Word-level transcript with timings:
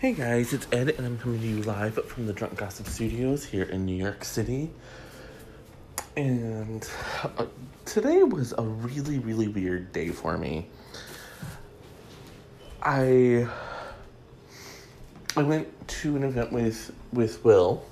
Hey 0.00 0.14
guys, 0.14 0.54
it's 0.54 0.66
Ed, 0.72 0.88
and 0.96 1.06
I'm 1.06 1.18
coming 1.18 1.42
to 1.42 1.46
you 1.46 1.62
live 1.64 2.02
from 2.06 2.26
the 2.26 2.32
Drunk 2.32 2.56
Gossip 2.56 2.86
Studios 2.86 3.44
here 3.44 3.64
in 3.64 3.84
New 3.84 3.94
York 3.94 4.24
City. 4.24 4.70
And 6.16 6.88
uh, 7.22 7.44
today 7.84 8.22
was 8.22 8.54
a 8.56 8.62
really, 8.62 9.18
really 9.18 9.46
weird 9.46 9.92
day 9.92 10.08
for 10.08 10.38
me. 10.38 10.68
I 12.82 13.46
I 15.36 15.42
went 15.42 15.68
to 16.00 16.16
an 16.16 16.24
event 16.24 16.50
with 16.50 16.94
with 17.12 17.44
Will, 17.44 17.84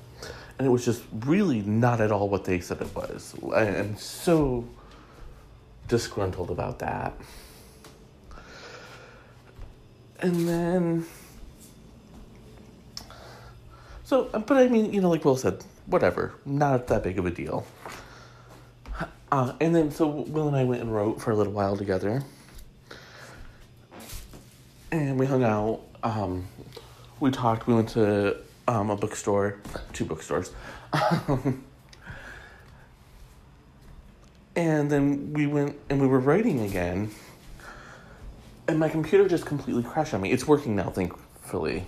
and 0.59 0.66
it 0.66 0.70
was 0.70 0.86
just 0.86 1.02
really 1.27 1.61
not 1.61 2.00
at 2.00 2.11
all 2.11 2.30
what 2.30 2.46
they 2.46 2.61
said 2.61 2.80
it 2.80 2.96
was. 2.96 3.34
I 3.54 3.66
am 3.66 3.98
so 3.98 4.66
disgruntled 5.88 6.50
about 6.50 6.79
that. 6.79 7.12
And 10.20 10.48
then 10.48 11.06
so, 14.08 14.25
but 14.25 14.57
I 14.57 14.68
mean, 14.68 14.90
you 14.90 15.03
know, 15.03 15.11
like 15.11 15.22
Will 15.22 15.36
said, 15.36 15.62
whatever, 15.85 16.32
not 16.46 16.86
that 16.86 17.03
big 17.03 17.18
of 17.18 17.26
a 17.26 17.30
deal. 17.30 17.66
Uh, 19.30 19.53
and 19.61 19.76
then, 19.76 19.90
so 19.90 20.07
Will 20.07 20.49
and 20.49 20.57
I 20.57 20.64
went 20.64 20.80
and 20.80 20.90
wrote 20.94 21.21
for 21.21 21.30
a 21.30 21.36
little 21.36 21.53
while 21.53 21.76
together. 21.76 22.22
And 24.90 25.21
we 25.21 25.26
hung 25.26 25.44
out. 25.44 25.82
Um, 26.02 26.49
we 27.21 27.30
talked. 27.30 27.66
We 27.66 27.75
went 27.75 27.90
to 27.90 28.39
um, 28.66 28.89
a 28.89 28.96
bookstore, 28.96 29.58
two 29.93 30.07
bookstores. 30.07 30.52
and 34.56 34.91
then 34.91 35.34
we 35.34 35.47
went 35.47 35.77
and 35.91 36.00
we 36.00 36.06
were 36.06 36.20
writing 36.20 36.61
again. 36.61 37.11
And 38.66 38.78
my 38.78 38.88
computer 38.88 39.28
just 39.28 39.44
completely 39.44 39.83
crashed 39.83 40.14
on 40.14 40.22
me. 40.22 40.33
It's 40.33 40.48
working 40.48 40.77
now, 40.77 40.88
thankfully. 40.88 41.84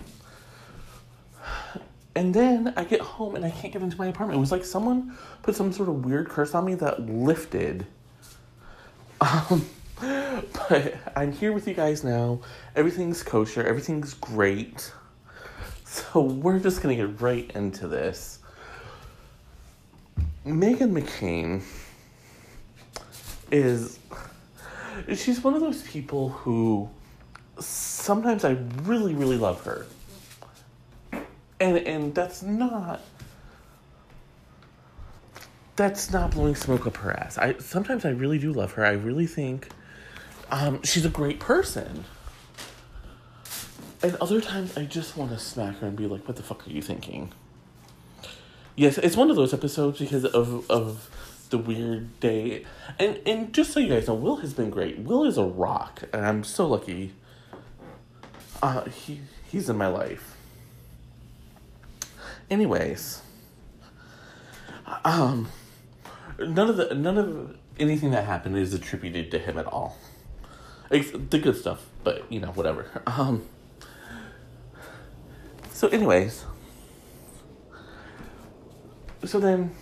And 2.21 2.35
then 2.35 2.71
I 2.77 2.83
get 2.83 3.01
home 3.01 3.35
and 3.35 3.43
I 3.43 3.49
can't 3.49 3.73
get 3.73 3.81
into 3.81 3.97
my 3.97 4.05
apartment. 4.05 4.37
It 4.37 4.41
was 4.41 4.51
like 4.51 4.63
someone 4.63 5.17
put 5.41 5.55
some 5.55 5.73
sort 5.73 5.89
of 5.89 6.05
weird 6.05 6.29
curse 6.29 6.53
on 6.53 6.65
me 6.65 6.75
that 6.75 7.09
lifted. 7.09 7.87
Um, 9.21 9.67
but 10.69 10.95
I'm 11.15 11.31
here 11.31 11.51
with 11.51 11.67
you 11.67 11.75
guys 11.75 12.03
now. 12.03 12.41
Everything's 12.75 13.21
kosher. 13.21 13.63
Everything's 13.63 14.15
great. 14.15 14.91
So 15.85 16.21
we're 16.21 16.57
just 16.57 16.81
gonna 16.81 16.95
get 16.95 17.21
right 17.21 17.51
into 17.53 17.87
this. 17.87 18.39
Meghan 20.43 20.91
McCain 20.99 21.61
is 23.51 23.99
she's 25.15 25.43
one 25.43 25.53
of 25.53 25.61
those 25.61 25.83
people 25.83 26.29
who 26.29 26.89
sometimes 27.59 28.43
I 28.43 28.57
really, 28.83 29.13
really 29.13 29.37
love 29.37 29.63
her 29.65 29.85
and 31.61 31.77
and 31.77 32.15
that's 32.15 32.41
not 32.41 33.01
that's 35.75 36.11
not 36.11 36.31
blowing 36.31 36.55
smoke 36.55 36.85
up 36.85 36.97
her 36.97 37.11
ass. 37.11 37.37
I 37.37 37.57
sometimes 37.59 38.03
I 38.03 38.09
really 38.09 38.39
do 38.39 38.51
love 38.51 38.73
her. 38.73 38.85
I 38.85 38.91
really 38.91 39.27
think 39.27 39.69
um, 40.49 40.81
she's 40.83 41.05
a 41.05 41.09
great 41.09 41.39
person. 41.39 42.03
And 44.03 44.15
other 44.15 44.41
times 44.41 44.75
I 44.77 44.85
just 44.85 45.15
want 45.15 45.31
to 45.31 45.37
smack 45.37 45.77
her 45.77 45.87
and 45.87 45.95
be 45.95 46.07
like, 46.07 46.27
"What 46.27 46.35
the 46.35 46.43
fuck 46.43 46.67
are 46.67 46.71
you 46.71 46.81
thinking?" 46.81 47.31
Yes, 48.75 48.97
it's 48.97 49.15
one 49.15 49.29
of 49.29 49.35
those 49.35 49.53
episodes 49.53 49.99
because 49.99 50.25
of 50.25 50.69
of 50.69 51.09
the 51.51 51.59
weird 51.59 52.19
day. 52.19 52.65
And 52.97 53.19
and 53.27 53.53
just 53.53 53.71
so 53.71 53.79
you 53.79 53.89
guys 53.89 54.07
know, 54.07 54.15
Will 54.15 54.37
has 54.37 54.53
been 54.53 54.71
great. 54.71 54.97
Will 54.99 55.23
is 55.23 55.37
a 55.37 55.45
rock, 55.45 56.03
and 56.11 56.25
I'm 56.25 56.43
so 56.43 56.67
lucky. 56.67 57.13
Uh, 58.63 58.85
he 58.85 59.21
he's 59.51 59.69
in 59.69 59.77
my 59.77 59.87
life. 59.87 60.35
Anyways, 62.51 63.21
um, 65.05 65.47
none 66.37 66.69
of 66.69 66.75
the 66.75 66.93
none 66.93 67.17
of 67.17 67.57
anything 67.79 68.11
that 68.11 68.25
happened 68.25 68.57
is 68.57 68.73
attributed 68.73 69.31
to 69.31 69.39
him 69.39 69.57
at 69.57 69.65
all. 69.65 69.97
It's 70.89 71.11
the 71.11 71.39
good 71.39 71.55
stuff, 71.55 71.85
but 72.03 72.29
you 72.29 72.41
know 72.41 72.49
whatever. 72.49 73.01
Um. 73.07 73.47
So, 75.71 75.87
anyways, 75.87 76.45
so 79.25 79.39
then, 79.39 79.73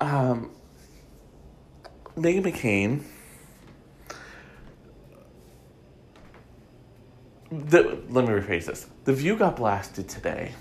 um, 0.00 0.50
Meghan 2.16 2.44
McCain 2.44 3.02
the, 7.60 8.02
let 8.08 8.24
me 8.24 8.30
rephrase 8.30 8.66
this. 8.66 8.86
The 9.04 9.12
View 9.12 9.36
got 9.36 9.56
blasted 9.56 10.08
today 10.08 10.52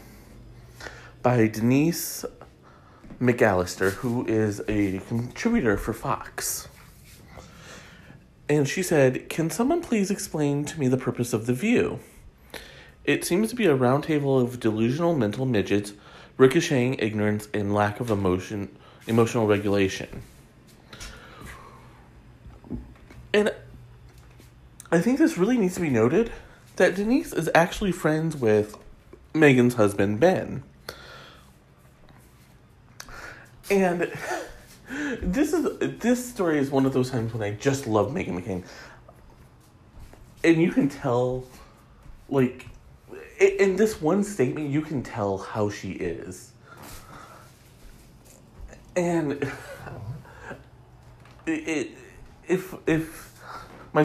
by 1.22 1.47
Denise 1.47 2.25
McAllister, 3.19 3.91
who 3.91 4.25
is 4.28 4.61
a 4.67 5.00
contributor 5.07 5.78
for 5.78 5.94
Fox. 5.94 6.67
And 8.47 8.67
she 8.67 8.84
said, 8.84 9.29
Can 9.29 9.50
someone 9.50 9.81
please 9.81 10.11
explain 10.11 10.66
to 10.66 10.79
me 10.79 10.88
the 10.88 10.97
purpose 10.97 11.34
of 11.34 11.45
The 11.45 11.53
View? 11.53 12.00
It 13.03 13.23
seems 13.23 13.50
to 13.50 13.55
be 13.55 13.66
a 13.66 13.78
roundtable 13.78 14.41
of 14.41 14.59
delusional 14.59 15.16
mental 15.16 15.45
midgets 15.45 15.94
ricocheting 16.38 16.95
ignorance 16.95 17.47
and 17.53 17.73
lack 17.73 18.00
of 18.00 18.11
emotion 18.11 18.75
emotional 19.07 19.45
regulation. 19.45 20.23
And 23.34 23.53
I 24.91 25.00
think 25.00 25.19
this 25.19 25.38
really 25.38 25.57
needs 25.57 25.75
to 25.75 25.81
be 25.81 25.89
noted 25.89 26.31
that 26.75 26.95
Denise 26.95 27.33
is 27.33 27.49
actually 27.55 27.91
friends 27.91 28.35
with 28.35 28.77
Meghan's 29.33 29.75
husband, 29.75 30.19
Ben. 30.19 30.63
And 33.69 34.11
this 35.21 35.53
is 35.53 35.99
this 35.99 36.29
story 36.29 36.59
is 36.59 36.69
one 36.69 36.85
of 36.85 36.93
those 36.93 37.09
times 37.09 37.33
when 37.33 37.43
I 37.43 37.51
just 37.51 37.87
love 37.87 38.11
Meghan 38.11 38.41
McCain. 38.41 38.63
And 40.43 40.61
you 40.61 40.71
can 40.71 40.89
tell 40.89 41.45
like 42.29 42.67
in 43.39 43.75
this 43.75 44.01
one 44.01 44.23
statement 44.23 44.69
you 44.69 44.81
can 44.81 45.03
tell 45.03 45.37
how 45.37 45.69
she 45.69 45.91
is. 45.91 46.51
And 48.95 49.51
it, 51.47 51.91
if 52.47 52.75
if 52.87 53.41
my 53.93 54.01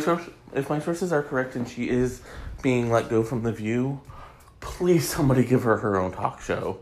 if 0.54 0.70
my 0.70 0.78
sources 0.78 1.12
are 1.12 1.22
correct 1.22 1.56
and 1.56 1.68
she 1.68 1.88
is 1.88 2.22
being 2.62 2.90
let 2.90 3.08
go 3.08 3.22
from 3.22 3.42
the 3.42 3.52
view, 3.52 4.00
please 4.60 5.08
somebody 5.08 5.44
give 5.44 5.62
her 5.62 5.78
her 5.78 5.96
own 5.98 6.12
talk 6.12 6.40
show. 6.40 6.78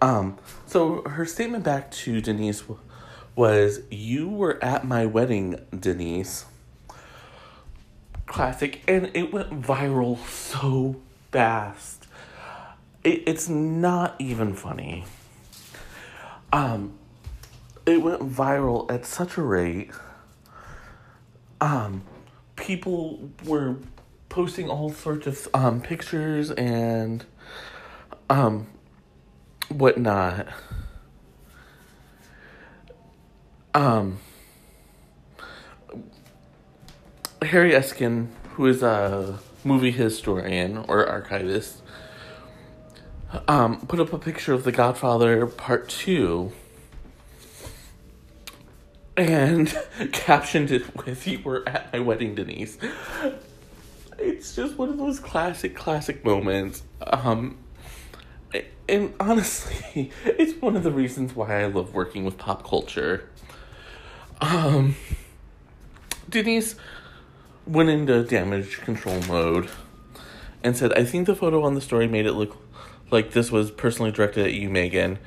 Um, 0.00 0.38
so 0.66 1.02
her 1.02 1.26
statement 1.26 1.64
back 1.64 1.90
to 1.90 2.20
Denise 2.20 2.62
was, 3.36 3.80
"You 3.90 4.28
were 4.28 4.62
at 4.62 4.86
my 4.86 5.06
wedding, 5.06 5.60
Denise." 5.78 6.46
Classic, 8.26 8.80
and 8.86 9.10
it 9.14 9.32
went 9.32 9.60
viral 9.60 10.18
so 10.26 11.00
fast. 11.32 12.06
It, 13.02 13.24
it's 13.26 13.48
not 13.48 14.14
even 14.18 14.54
funny. 14.54 15.04
Um, 16.52 16.94
it 17.86 18.02
went 18.02 18.22
viral 18.22 18.90
at 18.90 19.04
such 19.04 19.36
a 19.36 19.42
rate. 19.42 19.90
Um, 21.60 22.02
people 22.56 23.30
were 23.44 23.76
posting 24.30 24.70
all 24.70 24.90
sorts 24.90 25.26
of 25.26 25.48
um, 25.52 25.82
pictures 25.82 26.50
and 26.52 27.26
um, 28.30 28.66
whatnot. 29.68 30.46
Um, 33.74 34.18
Harry 37.42 37.72
Eskin, 37.72 38.28
who 38.54 38.66
is 38.66 38.82
a 38.82 39.38
movie 39.64 39.90
historian 39.90 40.78
or 40.78 41.06
archivist, 41.06 41.82
um, 43.48 43.80
put 43.86 44.00
up 44.00 44.12
a 44.12 44.18
picture 44.18 44.52
of 44.52 44.64
The 44.64 44.72
Godfather 44.72 45.46
Part 45.46 45.88
2 45.88 46.52
and 49.16 49.76
captioned 50.12 50.70
it 50.70 50.96
with 50.96 51.26
You 51.26 51.40
were 51.40 51.68
at 51.68 51.92
my 51.92 51.98
wedding, 51.98 52.36
Denise 52.36 52.78
it's 54.40 54.56
just 54.56 54.78
one 54.78 54.88
of 54.88 54.96
those 54.96 55.20
classic, 55.20 55.76
classic 55.76 56.24
moments. 56.24 56.82
Um, 57.06 57.58
and 58.88 59.12
honestly, 59.20 60.10
it's 60.24 60.58
one 60.62 60.76
of 60.76 60.82
the 60.82 60.90
reasons 60.90 61.36
why 61.36 61.60
I 61.60 61.66
love 61.66 61.92
working 61.92 62.24
with 62.24 62.38
pop 62.38 62.66
culture. 62.66 63.28
Um, 64.40 64.96
Denise 66.30 66.74
went 67.66 67.90
into 67.90 68.24
damage 68.24 68.78
control 68.78 69.20
mode 69.28 69.68
and 70.64 70.74
said, 70.74 70.94
I 70.94 71.04
think 71.04 71.26
the 71.26 71.36
photo 71.36 71.62
on 71.62 71.74
the 71.74 71.82
story 71.82 72.08
made 72.08 72.24
it 72.24 72.32
look 72.32 72.56
like 73.10 73.32
this 73.32 73.52
was 73.52 73.70
personally 73.70 74.10
directed 74.10 74.46
at 74.46 74.54
you, 74.54 74.70
Meghan. 74.70 75.18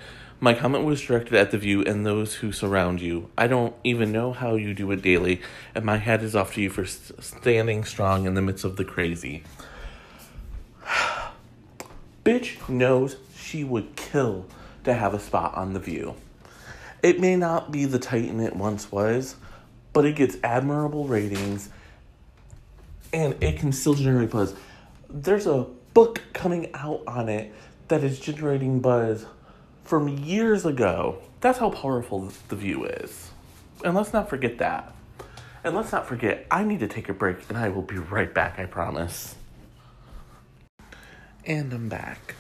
My 0.44 0.54
comment 0.54 0.84
was 0.84 1.02
directed 1.02 1.36
at 1.36 1.52
the 1.52 1.58
view 1.58 1.86
and 1.86 2.06
those 2.06 2.34
who 2.36 2.52
surround 2.52 3.00
you. 3.00 3.30
I 3.38 3.48
don't 3.48 3.74
even 3.86 4.12
know 4.12 4.34
how 4.34 4.56
you 4.56 4.74
do 4.74 4.92
it 4.92 5.02
daily, 5.02 5.42
and 5.74 5.86
my 5.86 5.96
hat 5.96 6.22
is 6.22 6.36
off 6.36 6.56
to 6.56 6.62
you 6.62 6.70
for 6.70 6.84
standing 6.86 7.86
strong 7.86 8.26
in 8.26 8.34
the 8.34 8.42
midst 8.42 8.66
of 8.66 8.76
the 8.76 8.84
crazy. 8.84 9.46
Bitch 12.26 12.68
knows 12.68 13.16
she 13.34 13.64
would 13.64 13.96
kill 13.96 14.46
to 14.84 14.94
have 14.94 15.14
a 15.14 15.20
spot 15.20 15.56
on 15.56 15.72
The 15.72 15.80
View. 15.80 16.14
It 17.02 17.22
may 17.22 17.38
not 17.38 17.72
be 17.72 17.86
the 17.86 17.98
Titan 17.98 18.42
it 18.42 18.54
once 18.54 18.92
was, 18.92 19.38
but 19.94 20.04
it 20.04 20.18
gets 20.18 20.36
admirable 20.44 21.08
ratings 21.08 21.70
and 23.14 23.42
it 23.42 23.60
can 23.60 23.72
still 23.72 23.94
generate 23.94 24.32
buzz. 24.32 24.54
There's 25.10 25.48
a 25.48 25.68
book 25.94 26.22
coming 26.34 26.70
out 26.74 27.02
on 27.08 27.30
it 27.30 27.54
that 27.88 28.04
is 28.04 28.20
generating 28.20 28.82
buzz 28.82 29.26
from 29.84 30.08
years 30.08 30.66
ago. 30.66 31.20
That's 31.42 31.60
how 31.60 31.70
powerful 31.70 32.32
The 32.48 32.56
View 32.56 32.86
is. 32.86 33.32
And 33.84 33.96
let's 33.96 34.14
not 34.14 34.30
forget 34.30 34.58
that. 34.60 34.94
And 35.64 35.76
let's 35.76 35.92
not 35.92 36.08
forget, 36.08 36.46
I 36.52 36.64
need 36.64 36.80
to 36.82 36.88
take 36.88 37.10
a 37.10 37.14
break 37.14 37.38
and 37.50 37.58
I 37.58 37.70
will 37.70 37.82
be 37.82 37.98
right 37.98 38.34
back, 38.34 38.60
I 38.60 38.66
promise. 38.66 39.36
And 41.46 41.72
I'm 41.74 41.90
back. 41.90 42.36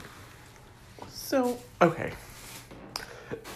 So, 1.09 1.57
okay. 1.81 2.13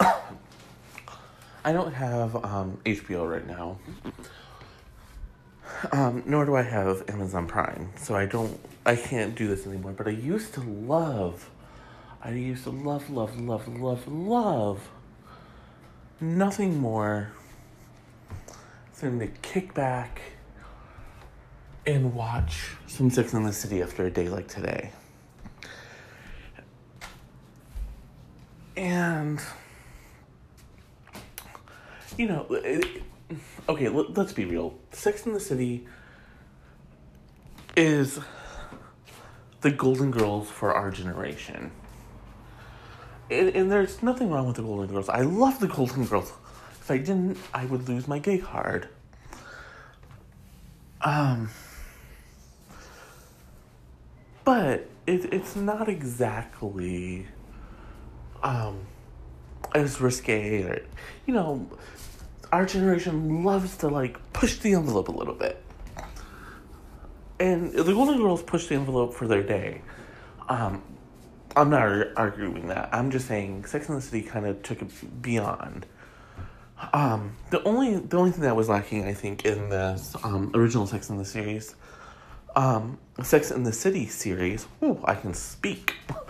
I 0.00 1.72
don't 1.72 1.92
have 1.92 2.36
um, 2.44 2.78
HBO 2.84 3.30
right 3.30 3.46
now. 3.46 3.78
Um, 5.92 6.22
nor 6.26 6.44
do 6.44 6.56
I 6.56 6.62
have 6.62 7.08
Amazon 7.08 7.46
Prime, 7.46 7.90
so 7.96 8.16
I 8.16 8.26
don't, 8.26 8.58
I 8.84 8.96
can't 8.96 9.34
do 9.34 9.46
this 9.46 9.66
anymore. 9.66 9.92
But 9.92 10.08
I 10.08 10.12
used 10.12 10.54
to 10.54 10.60
love, 10.60 11.48
I 12.22 12.30
used 12.30 12.64
to 12.64 12.70
love, 12.70 13.10
love, 13.10 13.38
love, 13.38 13.68
love, 13.68 14.08
love 14.08 14.90
nothing 16.20 16.78
more 16.78 17.30
than 19.00 19.18
to 19.20 19.28
kick 19.28 19.72
back 19.72 20.20
and 21.86 22.14
watch 22.14 22.70
some 22.86 23.10
Sex 23.10 23.32
in 23.32 23.44
the 23.44 23.52
City 23.52 23.82
after 23.82 24.04
a 24.04 24.10
day 24.10 24.28
like 24.28 24.48
today. 24.48 24.90
And 28.76 29.40
you 32.16 32.26
know, 32.26 32.46
it, 32.50 33.02
okay, 33.68 33.88
let, 33.88 34.18
us 34.18 34.32
be 34.32 34.44
real. 34.44 34.74
Sex 34.92 35.24
in 35.24 35.32
the 35.32 35.40
City 35.40 35.86
is 37.76 38.18
the 39.60 39.70
Golden 39.70 40.10
Girls 40.10 40.50
for 40.50 40.74
our 40.74 40.90
generation. 40.90 41.70
And, 43.30 43.48
and, 43.54 43.70
there's 43.70 44.02
nothing 44.02 44.30
wrong 44.30 44.46
with 44.46 44.56
the 44.56 44.62
Golden 44.62 44.86
Girls. 44.86 45.08
I 45.08 45.20
love 45.20 45.60
the 45.60 45.68
Golden 45.68 46.06
Girls. 46.06 46.32
If 46.80 46.90
I 46.90 46.98
didn't, 46.98 47.36
I 47.52 47.66
would 47.66 47.88
lose 47.88 48.08
my 48.08 48.18
gay 48.18 48.38
card. 48.38 48.88
Um, 51.02 51.50
but 54.44 54.88
it, 55.06 55.32
it's 55.32 55.54
not 55.54 55.88
exactly 55.88 57.26
um, 58.42 58.80
as 59.74 60.00
risque 60.00 60.62
or, 60.62 60.82
you 61.26 61.34
know, 61.34 61.68
our 62.50 62.64
generation 62.64 63.44
loves 63.44 63.76
to 63.78 63.88
like 63.88 64.16
push 64.32 64.56
the 64.58 64.74
envelope 64.74 65.08
a 65.08 65.12
little 65.12 65.34
bit. 65.34 65.62
And 67.38 67.72
the 67.72 67.92
Golden 67.92 68.16
Girls 68.16 68.42
push 68.42 68.66
the 68.66 68.74
envelope 68.74 69.14
for 69.14 69.28
their 69.28 69.42
day. 69.42 69.82
Um, 70.48 70.82
I'm 71.56 71.70
not 71.70 72.08
arguing 72.16 72.68
that. 72.68 72.90
I'm 72.92 73.10
just 73.10 73.26
saying 73.26 73.64
Sex 73.66 73.88
and 73.88 73.98
the 73.98 74.02
City 74.02 74.22
kind 74.22 74.46
of 74.46 74.62
took 74.62 74.82
it 74.82 75.22
beyond. 75.22 75.86
Um, 76.92 77.32
the 77.50 77.62
only 77.64 77.96
the 77.96 78.16
only 78.16 78.30
thing 78.30 78.42
that 78.42 78.54
was 78.54 78.68
lacking, 78.68 79.04
I 79.04 79.14
think, 79.14 79.44
in 79.44 79.68
this 79.70 80.14
um, 80.22 80.52
original 80.54 80.86
Sex 80.86 81.10
in 81.10 81.16
the 81.16 81.24
series, 81.24 81.74
um, 82.54 82.98
Sex 83.22 83.50
in 83.50 83.64
the 83.64 83.72
City 83.72 84.06
series, 84.06 84.66
ooh, 84.82 85.00
I 85.04 85.14
can 85.14 85.34
speak, 85.34 85.96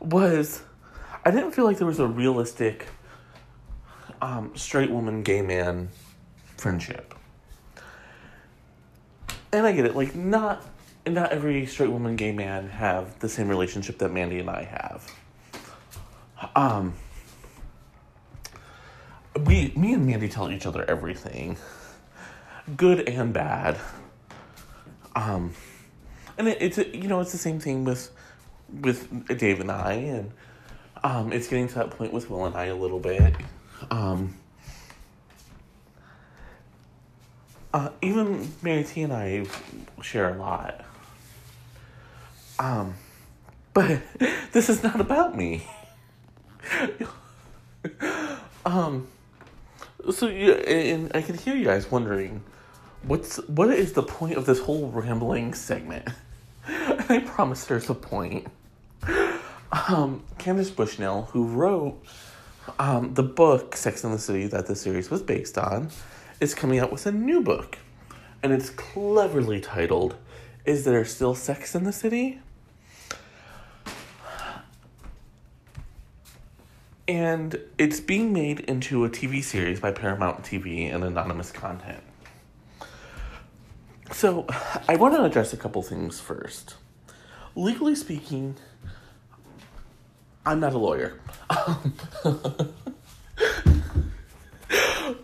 was 0.00 0.62
I 1.24 1.30
didn't 1.30 1.52
feel 1.52 1.64
like 1.64 1.78
there 1.78 1.86
was 1.86 1.98
a 1.98 2.06
realistic 2.06 2.86
um, 4.20 4.52
straight 4.54 4.90
woman, 4.90 5.22
gay 5.22 5.42
man 5.42 5.88
friendship. 6.56 7.14
And 9.52 9.66
I 9.66 9.72
get 9.72 9.86
it, 9.86 9.96
like 9.96 10.14
not 10.14 10.62
not 11.14 11.32
every 11.32 11.66
straight 11.66 11.90
woman, 11.90 12.16
gay 12.16 12.32
man 12.32 12.68
have 12.68 13.18
the 13.20 13.28
same 13.28 13.48
relationship 13.48 13.98
that 13.98 14.12
Mandy 14.12 14.38
and 14.38 14.50
I 14.50 14.64
have. 14.64 15.12
Um 16.54 16.94
we 19.44 19.72
me 19.76 19.94
and 19.94 20.06
Mandy 20.06 20.28
tell 20.28 20.50
each 20.50 20.66
other 20.66 20.84
everything. 20.88 21.56
Good 22.76 23.08
and 23.08 23.32
bad. 23.32 23.78
Um 25.14 25.54
and 26.38 26.48
it, 26.48 26.58
it's 26.60 26.78
you 26.78 27.08
know, 27.08 27.20
it's 27.20 27.32
the 27.32 27.38
same 27.38 27.60
thing 27.60 27.84
with 27.84 28.10
with 28.68 29.38
Dave 29.38 29.60
and 29.60 29.70
I 29.70 29.92
and 29.92 30.32
um 31.04 31.32
it's 31.32 31.48
getting 31.48 31.68
to 31.68 31.74
that 31.76 31.90
point 31.90 32.12
with 32.12 32.28
Will 32.30 32.46
and 32.46 32.56
I 32.56 32.66
a 32.66 32.76
little 32.76 33.00
bit. 33.00 33.34
Um, 33.90 34.34
uh, 37.72 37.90
even 38.00 38.50
Mary 38.62 38.84
T 38.84 39.02
and 39.02 39.12
I 39.12 39.44
share 40.02 40.34
a 40.34 40.38
lot. 40.38 40.85
Um, 42.58 42.94
but 43.74 44.00
this 44.52 44.68
is 44.68 44.82
not 44.82 45.00
about 45.00 45.36
me. 45.36 45.66
um, 48.66 49.06
so 50.10 50.28
and 50.28 51.10
I 51.14 51.22
can 51.22 51.36
hear 51.36 51.54
you 51.54 51.64
guys 51.64 51.90
wondering, 51.90 52.42
what's 53.02 53.36
what 53.48 53.70
is 53.70 53.92
the 53.92 54.02
point 54.02 54.36
of 54.36 54.46
this 54.46 54.60
whole 54.60 54.88
rambling 54.88 55.54
segment? 55.54 56.08
I 56.68 57.22
promise 57.24 57.64
there's 57.64 57.90
a 57.90 57.94
point. 57.94 58.46
Um, 59.88 60.22
Candace 60.38 60.70
Bushnell, 60.70 61.28
who 61.32 61.46
wrote 61.46 62.02
um, 62.78 63.14
the 63.14 63.22
book 63.22 63.76
Sex 63.76 64.04
and 64.04 64.14
the 64.14 64.18
City 64.18 64.46
that 64.46 64.66
the 64.66 64.76
series 64.76 65.10
was 65.10 65.22
based 65.22 65.58
on 65.58 65.90
is 66.40 66.54
coming 66.54 66.78
out 66.78 66.92
with 66.92 67.06
a 67.06 67.12
new 67.12 67.40
book, 67.40 67.78
and 68.42 68.52
it's 68.52 68.70
cleverly 68.70 69.60
titled 69.60 70.16
"Is 70.64 70.84
There 70.84 71.04
Still 71.04 71.34
Sex 71.34 71.74
in 71.74 71.84
the 71.84 71.92
City?" 71.92 72.40
And 77.08 77.58
it's 77.78 78.00
being 78.00 78.32
made 78.32 78.60
into 78.60 79.04
a 79.04 79.10
TV 79.10 79.42
series 79.42 79.78
by 79.78 79.92
Paramount 79.92 80.42
TV 80.42 80.92
and 80.92 81.04
Anonymous 81.04 81.52
Content. 81.52 82.02
So, 84.10 84.46
I 84.88 84.96
want 84.96 85.14
to 85.14 85.22
address 85.22 85.52
a 85.52 85.56
couple 85.56 85.82
things 85.82 86.18
first. 86.20 86.74
Legally 87.54 87.94
speaking, 87.94 88.56
I'm 90.44 90.58
not 90.60 90.72
a 90.74 90.78
lawyer. 90.78 91.20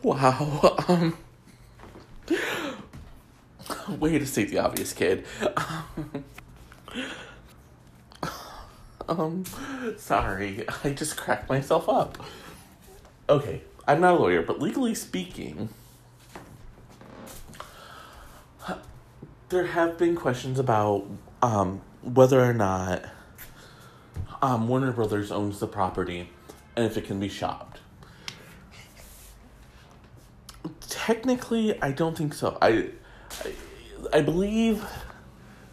wow. 0.03 0.77
Um, 0.89 1.17
way 3.99 4.19
to 4.19 4.27
state 4.27 4.51
the 4.51 4.59
obvious, 4.59 4.93
kid. 4.93 5.25
um, 9.09 9.45
sorry, 9.97 10.65
I 10.85 10.91
just 10.91 11.17
cracked 11.17 11.49
myself 11.49 11.89
up. 11.89 12.19
Okay, 13.29 13.63
I'm 13.87 14.01
not 14.01 14.15
a 14.15 14.19
lawyer, 14.19 14.43
but 14.43 14.61
legally 14.61 14.95
speaking, 14.95 15.69
there 19.49 19.67
have 19.67 19.99
been 19.99 20.17
questions 20.17 20.59
about 20.59 21.07
um, 21.43 21.83
whether 22.03 22.43
or 22.43 22.55
not 22.55 23.05
um, 24.41 24.67
Warner 24.67 24.93
Brothers 24.93 25.31
owns 25.31 25.61
the 25.61 25.67
property 25.67 26.31
and 26.75 26.87
if 26.87 26.97
it 26.97 27.05
can 27.05 27.21
be 27.21 27.29
shopped. 27.29 27.81
Technically, 30.89 31.81
I 31.83 31.93
don't 31.93 32.17
think 32.17 32.35
so. 32.35 32.57
I, 32.63 32.91
I, 33.45 33.53
I 34.15 34.21
believe 34.23 34.85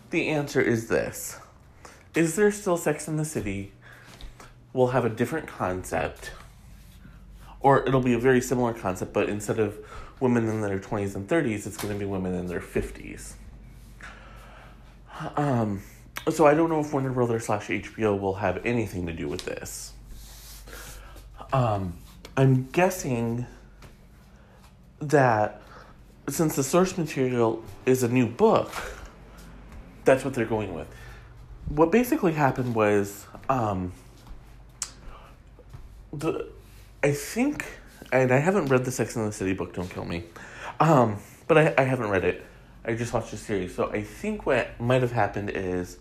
the 0.09 0.27
answer 0.27 0.61
is 0.61 0.87
this. 0.87 1.37
Is 2.15 2.35
there 2.35 2.51
still 2.51 2.77
Sex 2.77 3.07
in 3.07 3.17
the 3.17 3.25
City? 3.25 3.71
We'll 4.73 4.87
have 4.87 5.05
a 5.05 5.09
different 5.09 5.47
concept. 5.47 6.31
Or 7.59 7.85
it'll 7.85 8.01
be 8.01 8.13
a 8.13 8.19
very 8.19 8.41
similar 8.41 8.73
concept, 8.73 9.13
but 9.13 9.29
instead 9.29 9.59
of 9.59 9.77
women 10.19 10.47
in 10.47 10.61
their 10.61 10.79
20s 10.79 11.15
and 11.15 11.27
30s, 11.27 11.67
it's 11.67 11.77
going 11.77 11.93
to 11.93 11.99
be 11.99 12.05
women 12.05 12.33
in 12.33 12.47
their 12.47 12.61
50s. 12.61 13.33
Um, 15.35 15.81
so 16.29 16.45
I 16.45 16.53
don't 16.53 16.69
know 16.69 16.79
if 16.79 16.93
Warner 16.93 17.11
Brothers 17.11 17.45
slash 17.45 17.67
HBO 17.67 18.19
will 18.19 18.35
have 18.35 18.65
anything 18.65 19.05
to 19.07 19.13
do 19.13 19.27
with 19.27 19.45
this. 19.45 19.93
Um, 21.51 21.97
I'm 22.37 22.69
guessing 22.69 23.45
that 24.99 25.61
since 26.29 26.55
the 26.55 26.63
source 26.63 26.97
material 26.97 27.63
is 27.85 28.03
a 28.03 28.07
new 28.07 28.27
book, 28.27 28.71
that's 30.05 30.23
what 30.23 30.33
they're 30.33 30.45
going 30.45 30.73
with. 30.73 30.87
What 31.69 31.91
basically 31.91 32.33
happened 32.33 32.73
was, 32.73 33.27
um, 33.47 33.93
the 36.11 36.47
I 37.03 37.11
think, 37.11 37.65
and 38.11 38.31
I 38.31 38.37
haven't 38.37 38.65
read 38.65 38.85
the 38.85 38.91
Sex 38.91 39.15
and 39.15 39.27
the 39.27 39.31
City 39.31 39.53
book. 39.53 39.73
Don't 39.73 39.89
kill 39.89 40.05
me, 40.05 40.23
um, 40.79 41.17
but 41.47 41.57
I 41.57 41.73
I 41.77 41.83
haven't 41.83 42.09
read 42.09 42.25
it. 42.25 42.43
I 42.83 42.95
just 42.95 43.13
watched 43.13 43.31
the 43.31 43.37
series, 43.37 43.75
so 43.75 43.91
I 43.91 44.01
think 44.01 44.45
what 44.45 44.79
might 44.81 45.01
have 45.03 45.11
happened 45.11 45.51
is 45.51 45.99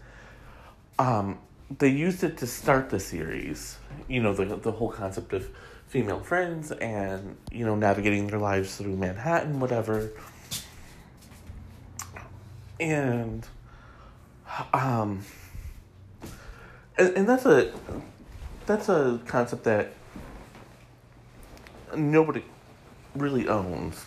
um, 0.98 1.38
they 1.78 1.88
used 1.88 2.24
it 2.24 2.38
to 2.38 2.46
start 2.46 2.88
the 2.88 3.00
series. 3.00 3.76
You 4.08 4.22
know, 4.22 4.32
the 4.32 4.56
the 4.56 4.72
whole 4.72 4.90
concept 4.90 5.34
of 5.34 5.48
female 5.88 6.20
friends 6.20 6.70
and 6.70 7.36
you 7.50 7.64
know 7.64 7.74
navigating 7.74 8.26
their 8.26 8.38
lives 8.38 8.76
through 8.76 8.96
Manhattan, 8.96 9.60
whatever. 9.60 10.10
And 12.80 13.46
um, 14.72 15.24
and, 16.98 17.16
and 17.16 17.28
that's 17.28 17.46
a 17.46 17.72
that's 18.66 18.88
a 18.88 19.20
concept 19.26 19.64
that 19.64 19.92
nobody 21.96 22.42
really 23.14 23.48
owns. 23.48 24.04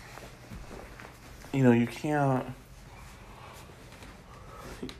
You 1.52 1.64
know, 1.64 1.72
you 1.72 1.86
can't 1.86 2.46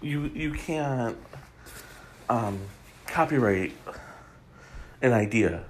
you 0.01 0.31
you 0.35 0.53
can't 0.53 1.17
um, 2.29 2.61
copyright 3.07 3.73
an 5.03 5.13
idea. 5.13 5.65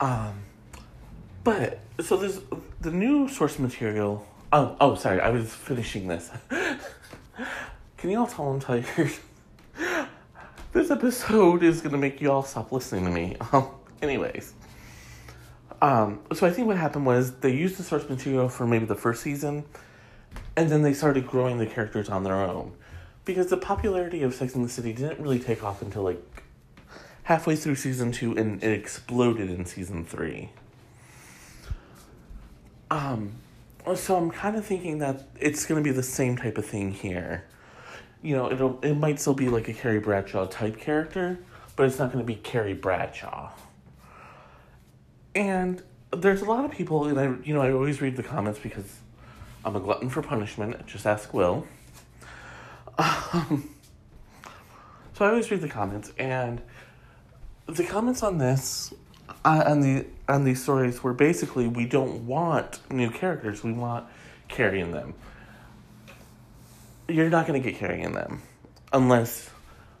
Um, 0.00 0.34
but 1.44 1.80
so 2.00 2.16
there's 2.16 2.40
the 2.80 2.90
new 2.90 3.28
source 3.28 3.58
material. 3.58 4.26
Oh, 4.52 4.76
oh, 4.80 4.94
sorry, 4.96 5.20
I 5.20 5.30
was 5.30 5.54
finishing 5.54 6.08
this. 6.08 6.30
Can 7.96 8.10
you 8.10 8.18
all 8.18 8.26
tell 8.26 8.48
I'm 8.48 8.60
tired? 8.60 8.86
This 10.72 10.90
episode 10.90 11.62
is 11.62 11.80
gonna 11.80 11.98
make 11.98 12.20
you 12.20 12.30
all 12.30 12.42
stop 12.42 12.72
listening 12.72 13.04
to 13.04 13.10
me. 13.10 13.36
Um, 13.52 13.68
anyways, 14.02 14.54
um, 15.82 16.20
so 16.32 16.46
I 16.46 16.50
think 16.50 16.66
what 16.66 16.76
happened 16.76 17.04
was 17.04 17.32
they 17.40 17.52
used 17.52 17.76
the 17.76 17.82
source 17.82 18.08
material 18.08 18.48
for 18.48 18.66
maybe 18.66 18.86
the 18.86 18.94
first 18.94 19.22
season, 19.22 19.64
and 20.56 20.70
then 20.70 20.82
they 20.82 20.94
started 20.94 21.26
growing 21.26 21.58
the 21.58 21.66
characters 21.66 22.08
on 22.08 22.24
their 22.24 22.36
own, 22.36 22.72
because 23.24 23.48
the 23.48 23.56
popularity 23.56 24.22
of 24.22 24.34
Sex 24.34 24.54
and 24.54 24.64
the 24.64 24.68
City 24.68 24.92
didn't 24.92 25.20
really 25.20 25.38
take 25.38 25.62
off 25.62 25.82
until 25.82 26.02
like 26.02 26.22
halfway 27.24 27.56
through 27.56 27.74
season 27.74 28.12
two, 28.12 28.36
and 28.36 28.62
it 28.62 28.72
exploded 28.72 29.50
in 29.50 29.66
season 29.66 30.04
three. 30.04 30.50
Um, 32.90 33.32
so 33.94 34.16
I'm 34.16 34.30
kind 34.30 34.56
of 34.56 34.64
thinking 34.64 34.98
that 34.98 35.24
it's 35.38 35.66
gonna 35.66 35.82
be 35.82 35.92
the 35.92 36.02
same 36.02 36.36
type 36.36 36.56
of 36.56 36.64
thing 36.64 36.92
here 36.92 37.44
you 38.22 38.36
know, 38.36 38.50
it'll 38.50 38.78
it 38.82 38.94
might 38.94 39.20
still 39.20 39.34
be 39.34 39.48
like 39.48 39.68
a 39.68 39.72
Carrie 39.72 40.00
Bradshaw 40.00 40.46
type 40.46 40.78
character, 40.78 41.38
but 41.76 41.86
it's 41.86 41.98
not 41.98 42.12
going 42.12 42.24
to 42.24 42.26
be 42.26 42.36
Carrie 42.36 42.74
Bradshaw. 42.74 43.50
And 45.34 45.82
there's 46.12 46.42
a 46.42 46.44
lot 46.44 46.64
of 46.64 46.70
people, 46.70 47.06
and 47.06 47.18
I 47.18 47.34
you 47.46 47.54
know 47.54 47.62
I 47.62 47.72
always 47.72 48.00
read 48.00 48.16
the 48.16 48.22
comments 48.22 48.58
because 48.58 48.98
I'm 49.64 49.76
a 49.76 49.80
glutton 49.80 50.10
for 50.10 50.22
punishment. 50.22 50.86
Just 50.86 51.06
ask 51.06 51.32
Will. 51.32 51.66
Um, 52.98 53.70
so 55.14 55.24
I 55.24 55.30
always 55.30 55.50
read 55.50 55.62
the 55.62 55.68
comments, 55.68 56.12
and 56.18 56.60
the 57.66 57.84
comments 57.84 58.22
on 58.22 58.36
this, 58.36 58.92
uh, 59.44 59.64
on 59.66 59.80
the 59.80 60.04
on 60.28 60.44
these 60.44 60.62
stories, 60.62 61.02
were 61.02 61.14
basically 61.14 61.66
we 61.68 61.86
don't 61.86 62.26
want 62.26 62.80
new 62.90 63.10
characters. 63.10 63.64
We 63.64 63.72
want 63.72 64.06
Carrie 64.48 64.80
in 64.80 64.90
them 64.90 65.14
you're 67.10 67.30
not 67.30 67.46
going 67.46 67.60
to 67.60 67.70
get 67.70 67.78
Carrie 67.78 68.02
in 68.02 68.12
them 68.12 68.42
unless 68.92 69.50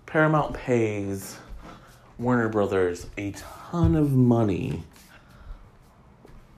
Paramount 0.06 0.54
pays 0.54 1.38
Warner 2.18 2.48
Brothers 2.48 3.06
a 3.16 3.32
ton 3.32 3.96
of 3.96 4.12
money 4.12 4.82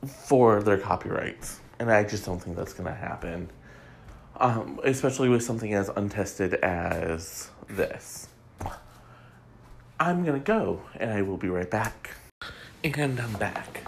for 0.06 0.62
their 0.62 0.78
copyrights. 0.78 1.60
And 1.78 1.90
I 1.90 2.04
just 2.04 2.24
don't 2.24 2.42
think 2.42 2.56
that's 2.56 2.72
going 2.72 2.88
to 2.88 2.94
happen. 2.94 3.50
Um, 4.38 4.80
especially 4.82 5.28
with 5.28 5.42
something 5.42 5.74
as 5.74 5.88
untested 5.94 6.54
as 6.54 7.50
this. 7.68 8.28
I'm 10.00 10.24
to 10.24 10.38
go 10.38 10.82
and 10.96 11.12
I 11.12 11.22
will 11.22 11.36
be 11.36 11.48
right 11.48 11.70
back. 11.70 12.10
And 12.82 13.20
I'm 13.20 13.34
back. 13.34 13.82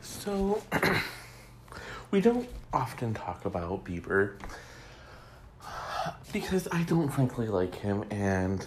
So, 0.00 0.62
we 2.10 2.20
don't 2.20 2.48
often 2.72 3.12
talk 3.12 3.44
about 3.44 3.84
Bieber 3.84 4.34
because 6.32 6.68
I 6.70 6.82
don't 6.82 7.08
frankly 7.08 7.48
like 7.48 7.74
him, 7.74 8.04
and 8.10 8.66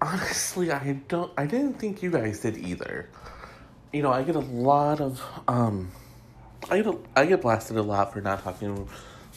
honestly, 0.00 0.70
I 0.70 1.00
don't. 1.08 1.32
I 1.36 1.46
didn't 1.46 1.74
think 1.74 2.02
you 2.02 2.10
guys 2.10 2.40
did 2.40 2.56
either. 2.58 3.08
You 3.92 4.02
know, 4.02 4.12
I 4.12 4.22
get 4.22 4.36
a 4.36 4.40
lot 4.40 5.00
of 5.00 5.22
um, 5.48 5.90
I 6.70 6.76
get 6.78 6.86
a, 6.86 6.98
I 7.16 7.26
get 7.26 7.42
blasted 7.42 7.76
a 7.76 7.82
lot 7.82 8.12
for 8.12 8.20
not 8.20 8.42
talking 8.42 8.88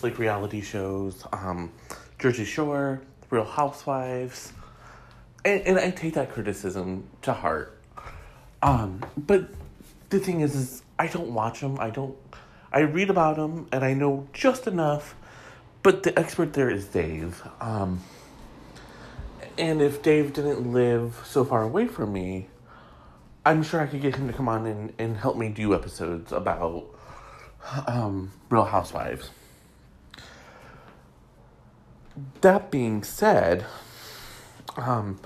like 0.01 0.19
reality 0.19 0.61
shows, 0.61 1.25
um, 1.31 1.71
Jersey 2.19 2.45
Shore, 2.45 3.01
Real 3.29 3.45
Housewives, 3.45 4.51
and, 5.45 5.61
and 5.61 5.79
I 5.79 5.91
take 5.91 6.15
that 6.15 6.31
criticism 6.31 7.07
to 7.21 7.33
heart. 7.33 7.79
Um, 8.61 9.05
but 9.17 9.49
the 10.09 10.19
thing 10.19 10.41
is, 10.41 10.55
is 10.55 10.83
I 10.99 11.07
don't 11.07 11.33
watch 11.33 11.61
them. 11.61 11.79
I 11.79 11.89
don't. 11.89 12.15
I 12.71 12.79
read 12.79 13.09
about 13.09 13.37
them, 13.37 13.67
and 13.71 13.83
I 13.83 13.93
know 13.93 14.27
just 14.33 14.67
enough 14.67 15.15
but 15.83 16.03
the 16.03 16.17
expert 16.17 16.53
there 16.53 16.69
is 16.69 16.85
Dave. 16.87 17.43
Um, 17.59 18.01
and 19.57 19.81
if 19.81 20.01
Dave 20.01 20.33
didn't 20.33 20.71
live 20.71 21.21
so 21.25 21.43
far 21.43 21.61
away 21.61 21.87
from 21.87 22.13
me, 22.13 22.47
I'm 23.45 23.61
sure 23.61 23.81
I 23.81 23.87
could 23.87 24.01
get 24.01 24.15
him 24.15 24.27
to 24.27 24.33
come 24.33 24.47
on 24.47 24.65
and, 24.65 24.93
and 24.97 25.17
help 25.17 25.37
me 25.37 25.49
do 25.49 25.75
episodes 25.75 26.31
about 26.31 26.85
um, 27.85 28.31
Real 28.49 28.63
Housewives. 28.63 29.29
That 32.41 32.71
being 32.71 33.03
said, 33.03 33.65
um, 34.77 35.19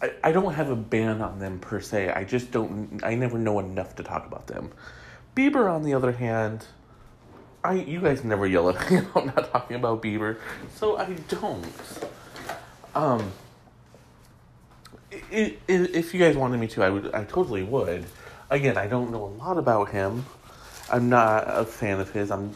I, 0.00 0.12
I 0.24 0.32
don't 0.32 0.54
have 0.54 0.70
a 0.70 0.76
ban 0.76 1.20
on 1.20 1.38
them 1.38 1.58
per 1.58 1.80
se. 1.80 2.10
I 2.10 2.24
just 2.24 2.50
don't, 2.50 3.02
I 3.04 3.14
never 3.14 3.38
know 3.38 3.58
enough 3.58 3.96
to 3.96 4.02
talk 4.02 4.26
about 4.26 4.46
them. 4.46 4.72
Bieber, 5.36 5.70
on 5.70 5.82
the 5.82 5.92
other 5.92 6.12
hand, 6.12 6.66
I 7.64 7.74
you 7.74 8.00
guys 8.00 8.22
never 8.22 8.46
yell 8.46 8.68
at 8.70 8.90
me 8.92 8.98
I'm 9.16 9.26
not 9.26 9.50
talking 9.50 9.76
about 9.76 10.02
Bieber, 10.02 10.38
so 10.76 10.96
I 10.96 11.14
don't. 11.28 11.64
Um, 12.94 13.32
if 15.30 16.14
you 16.14 16.20
guys 16.20 16.36
wanted 16.36 16.60
me 16.60 16.68
to, 16.68 16.84
I 16.84 16.90
would. 16.90 17.14
I 17.14 17.24
totally 17.24 17.62
would. 17.62 18.04
Again, 18.50 18.76
I 18.76 18.86
don't 18.86 19.10
know 19.10 19.24
a 19.24 19.32
lot 19.42 19.58
about 19.58 19.90
him. 19.90 20.24
I'm 20.92 21.08
not 21.08 21.44
a 21.46 21.64
fan 21.64 21.98
of 21.98 22.10
his. 22.10 22.30
I'm 22.30 22.54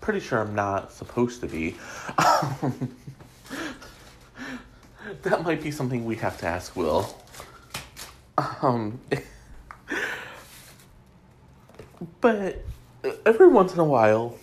pretty 0.00 0.20
sure 0.20 0.40
I'm 0.40 0.54
not 0.54 0.92
supposed 0.92 1.40
to 1.42 1.46
be. 1.46 1.76
That 5.22 5.42
might 5.42 5.62
be 5.62 5.70
something 5.70 6.04
we 6.04 6.16
have 6.16 6.38
to 6.38 6.46
ask 6.46 6.74
Will. 6.76 7.14
Um, 8.62 9.00
but 12.20 12.64
every 13.24 13.48
once 13.48 13.74
in 13.74 13.80
a 13.80 13.84
while, 13.84 14.38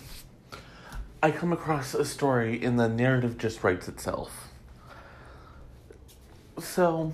I 1.22 1.32
come 1.32 1.52
across 1.52 1.94
a 1.94 2.06
story 2.06 2.64
and 2.64 2.80
the 2.80 2.88
narrative 2.88 3.38
just 3.38 3.64
writes 3.64 3.88
itself. 3.88 4.50
So, 6.60 7.14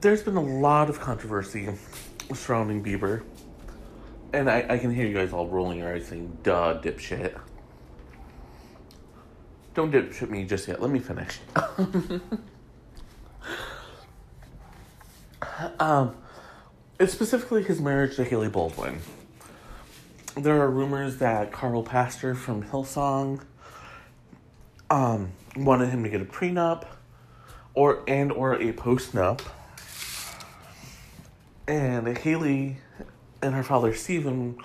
there's 0.00 0.22
been 0.22 0.36
a 0.36 0.42
lot 0.42 0.88
of 0.90 1.00
controversy 1.00 1.68
surrounding 2.34 2.82
Bieber. 2.82 3.22
And 4.32 4.50
I, 4.50 4.66
I 4.68 4.78
can 4.78 4.92
hear 4.92 5.06
you 5.06 5.14
guys 5.14 5.32
all 5.32 5.46
rolling 5.46 5.78
your 5.78 5.94
eyes 5.94 6.06
saying, 6.06 6.38
duh, 6.42 6.80
dipshit. 6.80 7.38
Don't 9.74 9.90
dipshit 9.90 10.28
me 10.28 10.44
just 10.44 10.68
yet. 10.68 10.82
Let 10.82 10.90
me 10.90 10.98
finish. 10.98 11.38
Um, 15.78 16.14
it's 17.00 17.12
specifically 17.12 17.62
his 17.62 17.80
marriage 17.80 18.16
to 18.16 18.24
Hailey 18.24 18.48
Baldwin. 18.48 19.00
There 20.36 20.60
are 20.60 20.70
rumors 20.70 21.18
that 21.18 21.50
Carl 21.50 21.82
Pastor 21.82 22.34
from 22.34 22.62
Hillsong 22.62 23.42
um, 24.90 25.32
wanted 25.56 25.88
him 25.88 26.04
to 26.04 26.08
get 26.08 26.20
a 26.20 26.24
prenup 26.24 26.86
or 27.74 28.02
and 28.06 28.30
or 28.30 28.54
a 28.54 28.72
postnup. 28.72 29.40
And 31.66 32.16
Hailey 32.16 32.78
and 33.42 33.54
her 33.54 33.62
father 33.62 33.94
Stephen 33.94 34.58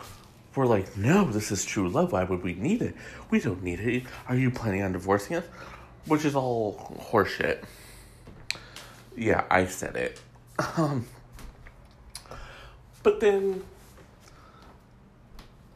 were 0.56 0.68
like, 0.68 0.96
"No, 0.96 1.26
this 1.26 1.52
is 1.52 1.66
true 1.66 1.90
love. 1.90 2.12
Why 2.12 2.24
would 2.24 2.44
we 2.44 2.54
need 2.54 2.82
it? 2.82 2.96
We 3.32 3.40
don't 3.40 3.64
need 3.64 3.80
it. 3.80 4.04
Are 4.28 4.36
you 4.36 4.52
planning 4.52 4.84
on 4.84 4.92
divorcing 4.92 5.38
us?" 5.38 5.46
Which 6.06 6.26
is 6.26 6.36
all 6.36 6.96
horseshit. 7.12 7.64
Yeah, 9.16 9.44
I 9.50 9.66
said 9.66 9.96
it. 9.96 10.20
Um, 10.60 11.08
but 13.02 13.20
then 13.20 13.64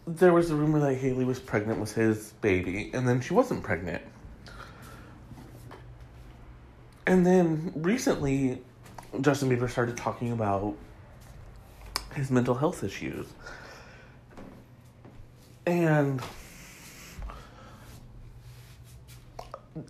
there 0.05 0.31
was 0.31 0.49
a 0.51 0.55
rumor 0.55 0.79
that 0.79 0.95
Hailey 0.95 1.25
was 1.25 1.39
pregnant 1.39 1.79
with 1.79 1.93
his 1.93 2.31
baby, 2.41 2.91
and 2.93 3.07
then 3.07 3.19
she 3.19 3.33
wasn't 3.33 3.63
pregnant. 3.63 4.01
And 7.05 7.25
then 7.25 7.71
recently, 7.75 8.61
Justin 9.21 9.49
Bieber 9.49 9.69
started 9.69 9.97
talking 9.97 10.31
about 10.31 10.75
his 12.15 12.31
mental 12.31 12.55
health 12.55 12.83
issues. 12.83 13.27
And 15.65 16.21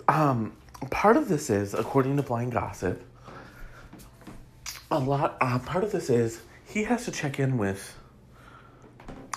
um, 0.08 0.54
part 0.90 1.18
of 1.18 1.28
this 1.30 1.50
is, 1.50 1.74
according 1.74 2.18
to 2.18 2.24
Blind 2.24 2.52
Gossip, 2.52 3.04
a 4.90 5.00
lot. 5.00 5.38
Uh, 5.42 5.60
part 5.60 5.84
of 5.84 5.92
this 5.92 6.10
is 6.10 6.42
he 6.66 6.84
has 6.84 7.06
to 7.06 7.12
check 7.12 7.40
in 7.40 7.58
with 7.58 7.96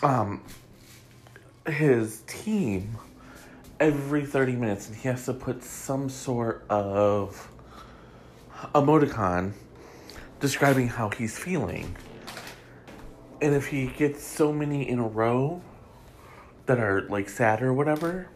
um 0.03 0.43
his 1.67 2.23
team 2.23 2.97
every 3.79 4.25
30 4.25 4.53
minutes 4.53 4.89
and 4.89 4.97
he 4.97 5.09
has 5.09 5.27
to 5.27 5.33
put 5.33 5.63
some 5.63 6.09
sort 6.09 6.65
of 6.71 7.51
emoticon 8.75 9.53
describing 10.41 10.89
how 10.89 11.11
he's 11.11 11.39
feeling. 11.39 11.97
And 13.43 13.55
if 13.55 13.67
he 13.67 13.87
gets 13.87 14.23
so 14.23 14.53
many 14.53 14.89
in 14.89 14.99
a 14.99 15.07
row 15.07 15.63
that 16.67 16.79
are 16.79 17.03
like 17.03 17.29
sad 17.29 17.63
or 17.63 17.73
whatever, 17.73 18.29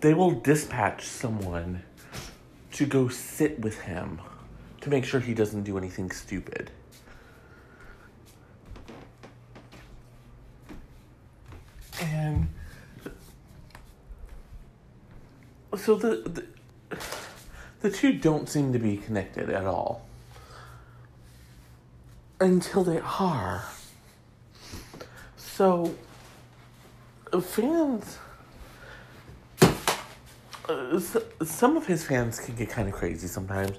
they 0.00 0.14
will 0.14 0.30
dispatch 0.30 1.06
someone 1.06 1.82
to 2.72 2.86
go 2.86 3.08
sit 3.08 3.60
with 3.60 3.80
him 3.82 4.20
to 4.82 4.90
make 4.90 5.04
sure 5.04 5.20
he 5.20 5.32
doesn't 5.32 5.62
do 5.62 5.78
anything 5.78 6.10
stupid. 6.10 6.70
And 12.00 12.48
so 15.76 15.94
the, 15.94 16.16
the 16.90 16.98
the 17.80 17.90
two 17.90 18.12
don't 18.12 18.48
seem 18.48 18.72
to 18.72 18.78
be 18.78 18.96
connected 18.96 19.50
at 19.50 19.64
all 19.64 20.06
until 22.40 22.84
they 22.84 23.00
are. 23.00 23.64
So 25.36 25.94
fans 27.40 28.18
uh, 30.68 31.00
some 31.44 31.76
of 31.76 31.86
his 31.86 32.04
fans 32.04 32.38
can 32.38 32.54
get 32.54 32.68
kind 32.68 32.88
of 32.88 32.94
crazy 32.94 33.26
sometimes. 33.26 33.78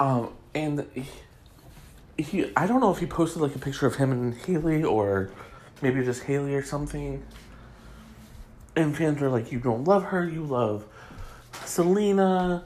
Um, 0.00 0.32
and 0.54 0.86
he, 0.94 2.22
he, 2.22 2.52
I 2.56 2.66
don't 2.66 2.80
know 2.80 2.90
if 2.90 2.98
he 2.98 3.06
posted 3.06 3.42
like 3.42 3.54
a 3.54 3.58
picture 3.58 3.86
of 3.86 3.96
him 3.96 4.12
and 4.12 4.34
Hailey 4.34 4.84
or 4.84 5.30
maybe 5.82 6.04
just 6.04 6.24
Hailey 6.24 6.54
or 6.54 6.62
something. 6.62 7.24
And 8.76 8.96
fans 8.96 9.22
are 9.22 9.30
like, 9.30 9.52
you 9.52 9.60
don't 9.60 9.84
love 9.84 10.04
her, 10.04 10.28
you 10.28 10.42
love 10.44 10.84
Selena. 11.64 12.64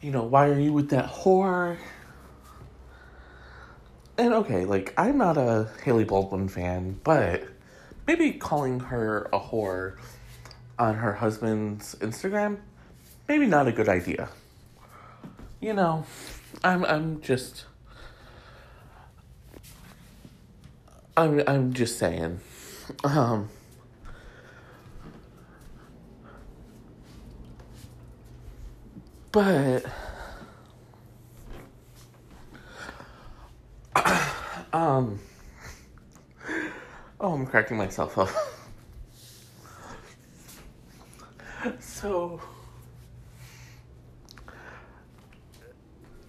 You 0.00 0.10
know, 0.10 0.24
why 0.24 0.48
are 0.48 0.58
you 0.58 0.72
with 0.72 0.90
that 0.90 1.06
whore? 1.08 1.76
And 4.18 4.32
okay, 4.32 4.64
like, 4.64 4.94
I'm 4.96 5.18
not 5.18 5.36
a 5.36 5.68
Hailey 5.84 6.04
Baldwin 6.04 6.48
fan, 6.48 6.98
but 7.04 7.44
maybe 8.06 8.32
calling 8.32 8.80
her 8.80 9.28
a 9.32 9.38
whore 9.38 9.96
on 10.78 10.94
her 10.94 11.12
husband's 11.12 11.94
Instagram, 11.96 12.58
maybe 13.28 13.46
not 13.46 13.66
a 13.66 13.72
good 13.72 13.88
idea. 13.88 14.28
You 15.60 15.72
know, 15.72 16.04
I'm 16.64 16.84
I'm 16.84 17.20
just 17.20 17.64
I'm 21.16 21.42
I'm 21.46 21.72
just 21.72 21.98
saying. 21.98 22.40
Um 23.04 23.48
but 29.32 29.84
um 34.72 35.18
oh 37.20 37.32
I'm 37.32 37.46
cracking 37.46 37.76
myself 37.76 38.18
up. 38.18 38.30
so 41.80 42.40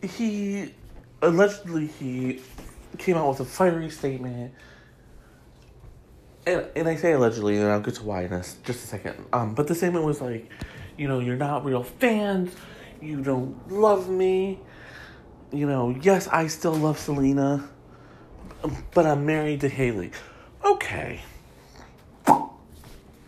he 0.07 0.73
allegedly 1.21 1.87
he 1.87 2.41
came 2.97 3.17
out 3.17 3.29
with 3.29 3.39
a 3.39 3.45
fiery 3.45 3.89
statement 3.89 4.53
and 6.45 6.65
and 6.75 6.87
I 6.87 6.95
say 6.95 7.13
allegedly 7.13 7.57
and 7.57 7.67
I'll 7.67 7.81
get 7.81 7.95
to 7.95 8.03
why 8.03 8.23
in 8.23 8.33
a, 8.33 8.39
just 8.39 8.67
a 8.67 8.75
second 8.87 9.25
um 9.33 9.53
but 9.53 9.67
the 9.67 9.75
statement 9.75 10.05
was 10.05 10.21
like 10.21 10.49
you 10.97 11.07
know 11.07 11.19
you're 11.19 11.35
not 11.35 11.65
real 11.65 11.83
fans 11.83 12.53
you 13.01 13.21
don't 13.21 13.71
love 13.71 14.09
me 14.09 14.59
you 15.51 15.67
know 15.67 15.95
yes 16.01 16.27
I 16.27 16.47
still 16.47 16.75
love 16.75 16.97
Selena 16.97 17.67
but 18.93 19.05
I'm 19.05 19.25
married 19.25 19.61
to 19.61 19.69
Hailey. 19.69 20.11
okay 20.65 21.21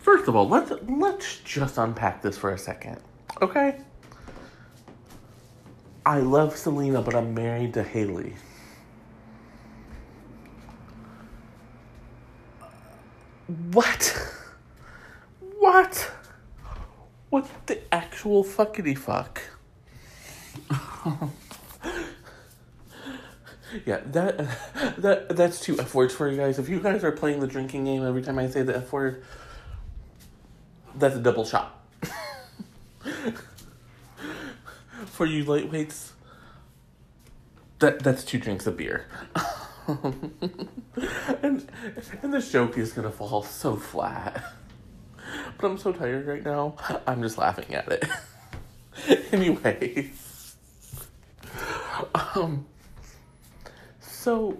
First 0.00 0.28
of 0.28 0.34
all, 0.34 0.48
let's 0.48 0.72
let's 0.88 1.40
just 1.40 1.78
unpack 1.78 2.22
this 2.22 2.36
for 2.36 2.52
a 2.52 2.58
second. 2.58 2.98
Okay? 3.42 3.78
I 6.04 6.18
love 6.20 6.56
Selena, 6.56 7.02
but 7.02 7.14
I'm 7.14 7.34
married 7.34 7.74
to 7.74 7.82
Hailey. 7.82 8.34
What? 13.72 14.16
What? 15.58 16.12
What 17.28 17.48
the 17.66 17.80
actual 17.92 18.44
fuckity 18.44 18.96
fuck? 18.96 19.42
yeah, 23.84 24.00
that 24.06 24.38
that 24.98 25.28
that's 25.36 25.60
two 25.60 25.78
F 25.78 25.94
words 25.94 26.14
for 26.14 26.28
you 26.28 26.36
guys. 26.36 26.58
If 26.58 26.68
you 26.68 26.80
guys 26.80 27.04
are 27.04 27.12
playing 27.12 27.40
the 27.40 27.46
drinking 27.46 27.84
game 27.84 28.04
every 28.04 28.22
time 28.22 28.38
I 28.38 28.48
say 28.48 28.62
the 28.62 28.76
F 28.76 28.92
word, 28.92 29.22
that's 30.94 31.16
a 31.16 31.20
double 31.20 31.44
shot. 31.44 31.79
For 35.20 35.26
you 35.26 35.44
lightweights, 35.44 36.12
that 37.78 37.98
that's 37.98 38.24
two 38.24 38.38
drinks 38.38 38.66
of 38.66 38.78
beer. 38.78 39.04
and 39.86 40.32
and 41.42 42.32
this 42.32 42.50
joke 42.50 42.78
is 42.78 42.94
gonna 42.94 43.10
fall 43.10 43.42
so 43.42 43.76
flat. 43.76 44.42
But 45.58 45.66
I'm 45.66 45.76
so 45.76 45.92
tired 45.92 46.26
right 46.26 46.42
now. 46.42 46.74
I'm 47.06 47.20
just 47.20 47.36
laughing 47.36 47.74
at 47.74 47.86
it. 47.92 48.06
anyway. 49.30 50.10
Um 52.34 52.64
so 54.00 54.56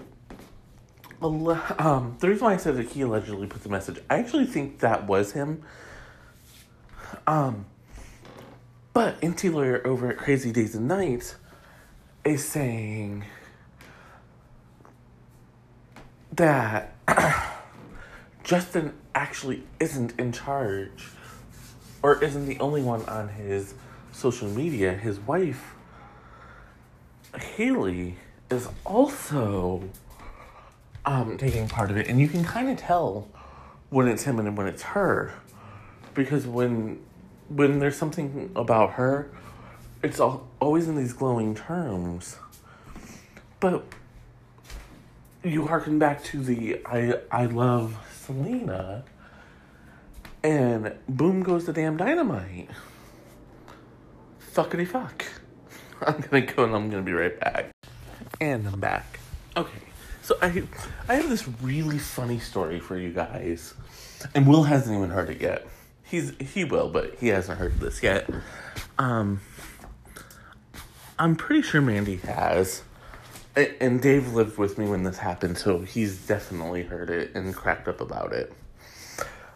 um 1.22 2.16
the 2.20 2.28
reason 2.28 2.44
why 2.44 2.52
I 2.52 2.58
said 2.58 2.76
that 2.76 2.90
he 2.90 3.00
allegedly 3.00 3.46
put 3.46 3.62
the 3.62 3.70
message, 3.70 3.98
I 4.10 4.18
actually 4.18 4.44
think 4.44 4.80
that 4.80 5.06
was 5.06 5.32
him 5.32 5.62
um, 7.26 7.64
but 9.00 9.18
Enty 9.22 9.50
Lawyer 9.50 9.80
over 9.86 10.10
at 10.10 10.18
Crazy 10.18 10.52
Days 10.52 10.74
and 10.74 10.86
Nights 10.86 11.36
is 12.22 12.46
saying 12.46 13.24
that 16.32 16.92
Justin 18.44 18.92
actually 19.14 19.62
isn't 19.80 20.12
in 20.20 20.32
charge 20.32 21.08
or 22.02 22.22
isn't 22.22 22.44
the 22.44 22.60
only 22.60 22.82
one 22.82 23.02
on 23.06 23.28
his 23.28 23.72
social 24.12 24.50
media. 24.50 24.92
His 24.92 25.18
wife, 25.18 25.72
Hailey, 27.34 28.16
is 28.50 28.68
also 28.84 29.82
um, 31.06 31.38
taking 31.38 31.68
part 31.68 31.90
of 31.90 31.96
it. 31.96 32.06
And 32.06 32.20
you 32.20 32.28
can 32.28 32.44
kind 32.44 32.68
of 32.68 32.76
tell 32.76 33.28
when 33.88 34.08
it's 34.08 34.24
him 34.24 34.38
and 34.38 34.58
when 34.58 34.66
it's 34.66 34.82
her. 34.82 35.32
Because 36.12 36.46
when 36.46 37.00
when 37.50 37.80
there's 37.80 37.96
something 37.96 38.50
about 38.54 38.92
her, 38.92 39.30
it's 40.02 40.20
all, 40.20 40.48
always 40.60 40.88
in 40.88 40.96
these 40.96 41.12
glowing 41.12 41.54
terms. 41.54 42.36
But 43.58 43.84
you 45.42 45.66
harken 45.66 45.98
back 45.98 46.22
to 46.24 46.42
the 46.42 46.80
I 46.86 47.20
I 47.30 47.46
love 47.46 47.96
Selena, 48.14 49.04
and 50.42 50.94
boom 51.08 51.42
goes 51.42 51.66
the 51.66 51.72
damn 51.72 51.96
dynamite. 51.96 52.70
Fuckity 54.54 54.86
fuck. 54.86 55.24
I'm 56.00 56.20
gonna 56.20 56.46
go 56.46 56.64
and 56.64 56.74
I'm 56.74 56.88
gonna 56.88 57.02
be 57.02 57.12
right 57.12 57.38
back. 57.38 57.70
And 58.40 58.66
I'm 58.66 58.80
back. 58.80 59.18
Okay, 59.56 59.82
so 60.22 60.36
I 60.40 60.62
I 61.08 61.16
have 61.16 61.28
this 61.28 61.46
really 61.60 61.98
funny 61.98 62.38
story 62.38 62.78
for 62.78 62.96
you 62.96 63.12
guys, 63.12 63.74
and 64.34 64.46
Will 64.46 64.62
hasn't 64.62 64.96
even 64.96 65.10
heard 65.10 65.28
it 65.28 65.40
yet 65.40 65.66
he's 66.10 66.34
he 66.38 66.64
will, 66.64 66.88
but 66.88 67.14
he 67.20 67.28
hasn't 67.28 67.58
heard 67.58 67.78
this 67.80 68.02
yet. 68.02 68.28
Um, 68.98 69.40
I'm 71.18 71.36
pretty 71.36 71.62
sure 71.62 71.80
Mandy 71.80 72.16
has, 72.16 72.82
and 73.56 74.00
Dave 74.00 74.32
lived 74.32 74.58
with 74.58 74.78
me 74.78 74.88
when 74.88 75.04
this 75.04 75.18
happened, 75.18 75.58
so 75.58 75.80
he's 75.80 76.26
definitely 76.26 76.82
heard 76.82 77.10
it 77.10 77.34
and 77.34 77.54
cracked 77.54 77.88
up 77.88 78.00
about 78.00 78.32
it. 78.32 78.52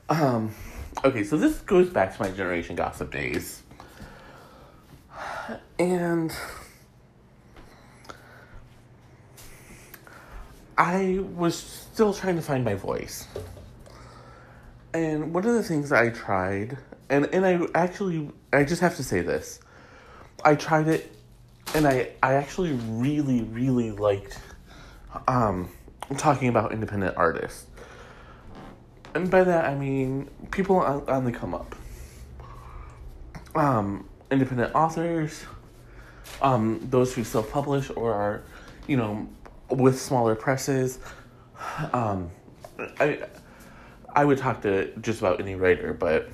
Um, 0.08 0.54
okay, 1.04 1.24
so 1.24 1.36
this 1.36 1.58
goes 1.60 1.90
back 1.90 2.16
to 2.16 2.22
my 2.22 2.30
generation 2.30 2.76
gossip 2.76 3.12
days, 3.12 3.62
and. 5.78 6.32
I 10.76 11.20
was 11.36 11.56
still 11.56 12.12
trying 12.12 12.34
to 12.34 12.42
find 12.42 12.64
my 12.64 12.74
voice. 12.74 13.28
And 14.94 15.34
one 15.34 15.44
of 15.44 15.54
the 15.54 15.62
things 15.64 15.90
I 15.90 16.10
tried 16.10 16.78
and 17.10 17.26
and 17.26 17.44
I 17.44 17.60
actually 17.74 18.30
I 18.52 18.62
just 18.62 18.80
have 18.80 18.96
to 18.96 19.02
say 19.02 19.20
this. 19.22 19.58
I 20.44 20.54
tried 20.54 20.86
it 20.86 21.12
and 21.74 21.86
I 21.86 22.12
I 22.22 22.34
actually 22.34 22.72
really 22.72 23.42
really 23.42 23.90
liked 23.90 24.38
um 25.26 25.68
talking 26.16 26.48
about 26.48 26.72
independent 26.72 27.16
artists. 27.16 27.66
And 29.16 29.28
by 29.28 29.42
that 29.42 29.64
I 29.64 29.74
mean 29.74 30.30
people 30.52 30.76
on, 30.76 31.08
on 31.08 31.24
the 31.24 31.32
come 31.32 31.54
up. 31.54 31.74
Um 33.56 34.08
independent 34.30 34.76
authors, 34.76 35.44
um 36.40 36.78
those 36.88 37.12
who 37.12 37.24
self-publish 37.24 37.90
or 37.96 38.12
are, 38.12 38.42
you 38.86 38.96
know, 38.96 39.28
with 39.70 40.00
smaller 40.00 40.36
presses. 40.36 41.00
Um 41.92 42.30
I 43.00 43.26
I 44.14 44.24
would 44.24 44.38
talk 44.38 44.62
to 44.62 44.94
just 45.00 45.20
about 45.20 45.40
any 45.40 45.54
writer, 45.54 45.92
but 45.92 46.28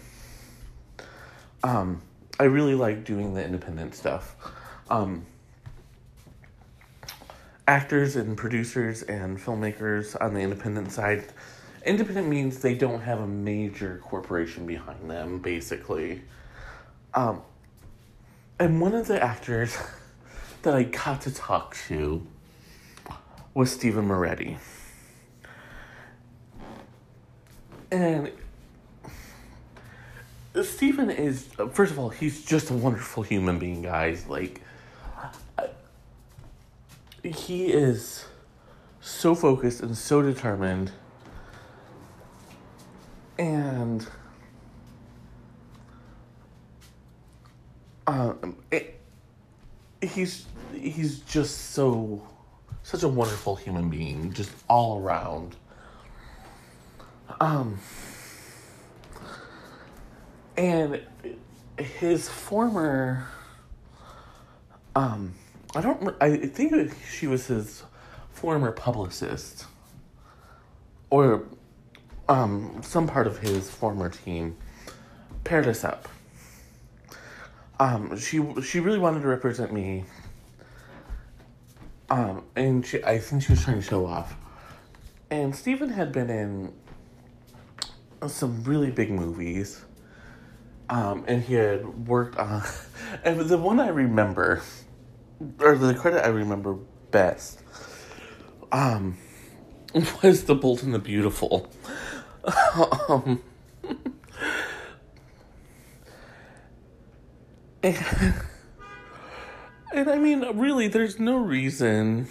um, 1.63 2.03
I 2.39 2.45
really 2.45 2.75
like 2.75 3.05
doing 3.05 3.35
the 3.35 3.45
independent 3.45 3.95
stuff. 3.95 4.37
Um, 4.91 5.25
actors 7.67 8.17
and 8.17 8.37
producers 8.37 9.03
and 9.03 9.39
filmmakers 9.39 10.21
on 10.21 10.35
the 10.35 10.41
independent 10.41 10.91
side. 10.91 11.25
Independent 11.87 12.29
means 12.29 12.59
they 12.59 12.75
don't 12.75 13.01
have 13.01 13.21
a 13.21 13.27
major 13.27 14.01
corporation 14.05 14.67
behind 14.67 15.09
them, 15.09 15.39
basically. 15.39 16.23
Um, 17.15 17.43
and 18.59 18.81
one 18.81 18.95
of 18.95 19.07
the 19.07 19.23
actors 19.23 19.79
that 20.63 20.75
I 20.75 20.83
got 20.83 21.23
to 21.23 21.33
talk 21.33 21.77
to 21.89 22.27
was 23.55 23.71
Stephen 23.71 24.07
Moretti. 24.07 24.59
And 27.91 28.31
Stephen 30.63 31.11
is, 31.11 31.49
first 31.73 31.93
of 31.93 31.99
all, 31.99 32.09
he's 32.09 32.45
just 32.45 32.71
a 32.71 32.75
wonderful 32.75 33.23
human 33.23 33.59
being, 33.59 33.83
guys. 33.83 34.27
Like, 34.27 34.61
he 37.23 37.67
is 37.67 38.25
so 39.01 39.35
focused 39.35 39.81
and 39.81 39.97
so 39.97 40.23
determined. 40.23 40.93
And 43.39 44.07
um, 48.07 48.57
it, 48.71 49.01
he's 50.03 50.47
he's 50.75 51.21
just 51.21 51.73
so 51.73 52.23
such 52.83 53.03
a 53.03 53.09
wonderful 53.09 53.57
human 53.57 53.89
being, 53.89 54.33
just 54.33 54.51
all 54.69 55.01
around. 55.01 55.57
Um, 57.39 57.79
and 60.57 61.01
his 61.79 62.29
former, 62.29 63.27
um, 64.97 65.35
I 65.75 65.81
don't, 65.81 66.15
I 66.21 66.37
think 66.37 66.95
she 67.09 67.27
was 67.27 67.47
his 67.47 67.83
former 68.31 68.73
publicist, 68.73 69.67
or 71.11 71.45
um, 72.29 72.81
some 72.83 73.07
part 73.07 73.27
of 73.27 73.39
his 73.39 73.71
former 73.71 74.09
team 74.09 74.57
paired 75.45 75.67
us 75.67 75.85
up. 75.85 76.09
Um, 77.79 78.19
she 78.19 78.43
she 78.63 78.81
really 78.81 78.99
wanted 78.99 79.23
to 79.23 79.29
represent 79.29 79.73
me. 79.73 80.05
Um, 82.11 82.43
and 82.57 82.85
she, 82.85 83.03
I 83.05 83.19
think 83.19 83.43
she 83.43 83.53
was 83.53 83.63
trying 83.63 83.77
to 83.77 83.83
show 83.83 84.05
off. 84.05 84.35
And 85.31 85.55
Stephen 85.55 85.91
had 85.91 86.13
been 86.13 86.29
in 86.29 86.73
some 88.29 88.63
really 88.65 88.91
big 88.91 89.11
movies. 89.11 89.85
Um, 90.89 91.25
and 91.29 91.43
he 91.43 91.55
had 91.55 92.09
worked 92.09 92.37
on, 92.37 92.63
and 93.25 93.41
the 93.41 93.59
one 93.59 93.79
I 93.79 93.89
remember, 93.89 94.61
or 95.61 95.77
the 95.77 95.95
credit 95.95 96.25
I 96.25 96.29
remember 96.29 96.79
best, 97.11 97.61
um, 98.73 99.17
was 100.23 100.45
the 100.45 100.55
Bold 100.55 100.83
and 100.83 100.93
the 100.93 100.99
Beautiful. 100.99 101.71
um, 103.09 103.41
and, 107.83 108.35
and 109.95 110.11
I 110.11 110.19
mean, 110.19 110.59
really, 110.59 110.89
there's 110.89 111.21
no 111.21 111.37
reason 111.37 112.29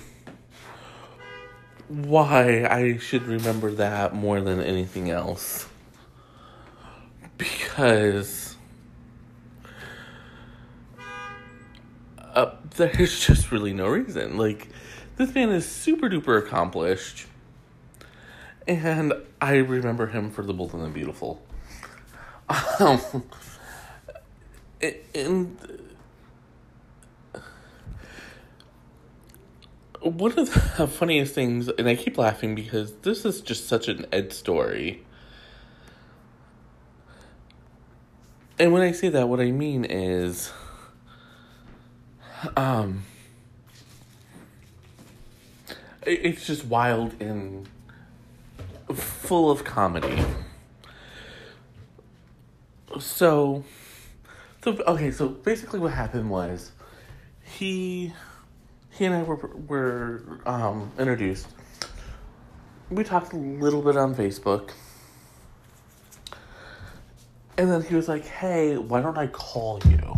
why 1.87 2.65
I 2.65 2.97
should 2.97 3.23
remember 3.23 3.71
that 3.71 4.13
more 4.13 4.41
than 4.41 4.59
anything 4.61 5.09
else 5.09 5.67
because 7.39 8.55
uh, 12.19 12.51
there's 12.75 13.19
just 13.25 13.51
really 13.51 13.73
no 13.73 13.87
reason. 13.87 14.37
Like, 14.37 14.67
this 15.15 15.33
man 15.33 15.49
is 15.49 15.67
super 15.67 16.07
duper 16.07 16.37
accomplished, 16.37 17.25
and 18.67 19.13
I 19.41 19.55
remember 19.55 20.05
him 20.07 20.29
for 20.29 20.43
The 20.43 20.53
Bold 20.53 20.75
and 20.75 20.83
the 20.83 20.89
Beautiful. 20.89 21.41
Um, 22.79 22.99
and 25.13 25.57
one 30.01 30.39
of 30.39 30.77
the 30.77 30.87
funniest 30.91 31.35
things, 31.35 31.67
and 31.67 31.87
I 31.87 31.95
keep 31.95 32.17
laughing 32.17 32.55
because 32.55 32.95
this 33.01 33.23
is 33.23 33.41
just 33.41 33.67
such 33.67 33.87
an 33.87 34.07
Ed 34.11 34.33
story 34.33 35.03
And 38.59 38.73
when 38.73 38.81
I 38.81 38.91
say 38.91 39.07
that, 39.07 39.29
what 39.29 39.39
I 39.39 39.51
mean 39.51 39.85
is, 39.85 40.51
um, 42.57 43.05
it's 46.05 46.45
just 46.45 46.65
wild 46.65 47.21
and 47.21 47.69
full 48.93 49.49
of 49.49 49.63
comedy. 49.63 50.21
So, 52.99 53.63
so 54.61 54.71
okay, 54.87 55.11
so 55.11 55.29
basically 55.29 55.79
what 55.79 55.93
happened 55.93 56.29
was, 56.29 56.73
he, 57.43 58.11
he 58.91 59.05
and 59.05 59.15
I 59.15 59.23
were 59.23 59.37
were 59.37 60.41
um, 60.45 60.91
introduced. 60.99 61.47
We 62.89 63.05
talked 63.05 63.31
a 63.31 63.37
little 63.37 63.81
bit 63.81 63.95
on 63.95 64.15
Facebook 64.15 64.71
and 67.59 67.69
then 67.69 67.81
he 67.81 67.93
was 67.93 68.07
like, 68.07 68.25
hey, 68.25 68.77
why 68.77 69.01
don't 69.01 69.17
I 69.17 69.27
call 69.27 69.81
you? 69.85 70.17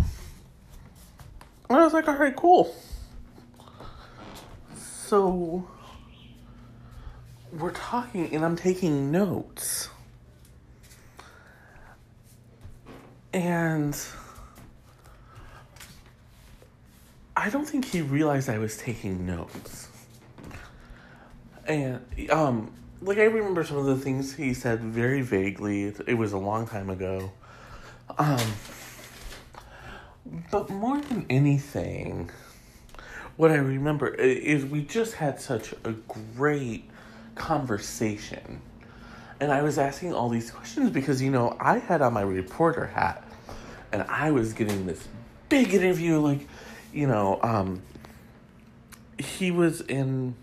And 1.68 1.80
I 1.80 1.84
was 1.84 1.92
like, 1.92 2.08
all 2.08 2.16
right, 2.16 2.36
cool. 2.36 2.72
So 4.76 5.68
we're 7.52 7.72
talking, 7.72 8.32
and 8.36 8.46
I'm 8.46 8.56
taking 8.56 9.10
notes. 9.10 9.90
And 13.34 13.98
I 17.36 17.50
don't 17.50 17.66
think 17.66 17.86
he 17.86 18.04
realized 18.04 18.50
I 18.50 18.60
was 18.60 18.78
taking 18.78 19.26
notes. 19.26 19.88
And 21.66 22.02
um 22.30 22.72
like 23.02 23.18
I 23.18 23.24
remember 23.24 23.64
some 23.64 23.78
of 23.78 23.86
the 23.86 23.98
things 23.98 24.36
he 24.36 24.54
said 24.54 24.82
very 24.82 25.22
vaguely. 25.22 25.86
It, 25.86 26.02
it 26.08 26.14
was 26.14 26.34
a 26.34 26.38
long 26.38 26.68
time 26.68 26.90
ago. 26.90 27.32
Um, 28.18 28.54
but 30.52 30.70
more 30.70 31.02
than 31.02 31.26
anything, 31.30 32.30
what 33.38 33.52
I 33.52 33.56
remember 33.56 34.14
is 34.14 34.66
we 34.66 34.84
just 34.84 35.16
had 35.16 35.42
such 35.42 35.74
a 35.84 35.94
great 36.38 36.90
conversation. 37.36 38.62
And 39.40 39.52
I 39.52 39.64
was 39.64 39.80
asking 39.80 40.14
all 40.14 40.30
these 40.30 40.52
questions 40.52 40.92
because, 40.92 41.22
you 41.22 41.32
know, 41.32 41.58
I 41.60 41.80
had 41.80 42.04
on 42.04 42.14
my 42.14 42.22
reporter 42.22 42.86
hat 42.86 43.24
and 43.92 44.04
I 44.04 44.30
was 44.30 44.54
getting 44.54 44.86
this 44.86 45.08
big 45.50 45.74
interview. 45.74 46.20
Like, 46.20 46.48
you 46.94 47.08
know, 47.08 47.40
um, 47.42 47.82
he 49.18 49.50
was 49.50 49.82
in 49.82 50.36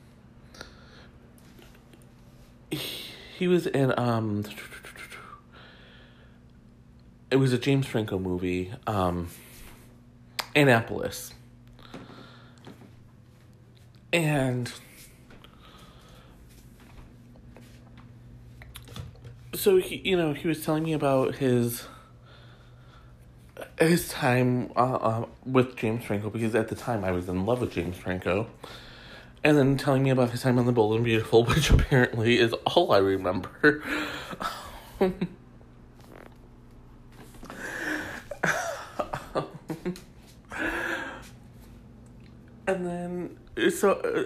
he 2.70 3.48
was 3.48 3.66
in 3.66 3.92
um 3.98 4.44
it 7.30 7.36
was 7.36 7.52
a 7.52 7.58
James 7.58 7.86
Franco 7.86 8.18
movie, 8.18 8.72
um 8.86 9.28
Annapolis. 10.56 11.32
And 14.12 14.72
so 19.54 19.76
he 19.76 19.96
you 20.04 20.16
know, 20.16 20.32
he 20.32 20.48
was 20.48 20.64
telling 20.64 20.84
me 20.84 20.92
about 20.92 21.36
his 21.36 21.84
his 23.78 24.08
time 24.08 24.72
uh, 24.76 24.94
uh, 24.94 25.26
with 25.44 25.76
James 25.76 26.04
Franco 26.04 26.30
because 26.30 26.54
at 26.54 26.68
the 26.68 26.74
time 26.74 27.04
I 27.04 27.12
was 27.12 27.28
in 27.28 27.44
love 27.46 27.60
with 27.60 27.72
James 27.72 27.96
Franco 27.96 28.48
and 29.44 29.56
then 29.56 29.76
telling 29.76 30.02
me 30.02 30.10
about 30.10 30.30
his 30.30 30.42
time 30.42 30.58
on 30.58 30.66
the 30.66 30.72
Bold 30.72 30.96
and 30.96 31.04
Beautiful, 31.04 31.44
which 31.46 31.70
apparently 31.70 32.38
is 32.38 32.52
all 32.66 32.92
I 32.92 32.98
remember. 32.98 33.82
and 35.00 35.16
then, 42.66 43.38
so 43.70 43.92
uh, 43.92 44.24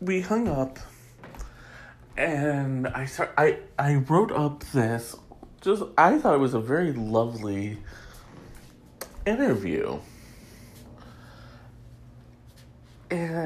we 0.00 0.20
hung 0.20 0.48
up, 0.48 0.78
and 2.16 2.88
I 2.88 3.06
start, 3.06 3.32
I 3.38 3.58
I 3.78 3.96
wrote 3.96 4.32
up 4.32 4.64
this. 4.72 5.16
Just 5.60 5.82
I 5.96 6.18
thought 6.18 6.34
it 6.34 6.40
was 6.40 6.54
a 6.54 6.60
very 6.60 6.92
lovely 6.92 7.78
interview. 9.26 9.98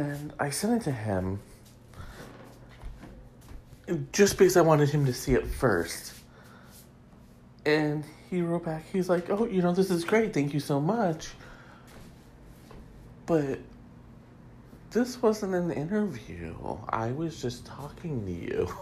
And 0.00 0.32
I 0.38 0.48
sent 0.48 0.80
it 0.80 0.84
to 0.84 0.92
him 0.92 1.40
just 4.12 4.38
because 4.38 4.56
I 4.56 4.62
wanted 4.62 4.88
him 4.88 5.04
to 5.04 5.12
see 5.12 5.34
it 5.34 5.46
first. 5.46 6.14
And 7.66 8.04
he 8.30 8.40
wrote 8.40 8.64
back, 8.64 8.84
he's 8.90 9.10
like, 9.10 9.28
Oh, 9.28 9.46
you 9.46 9.60
know, 9.60 9.72
this 9.72 9.90
is 9.90 10.04
great. 10.04 10.32
Thank 10.32 10.54
you 10.54 10.60
so 10.60 10.80
much. 10.80 11.28
But 13.26 13.58
this 14.90 15.20
wasn't 15.20 15.54
an 15.54 15.70
interview. 15.70 16.54
I 16.88 17.12
was 17.12 17.40
just 17.42 17.66
talking 17.66 18.24
to 18.24 18.32
you. 18.32 18.74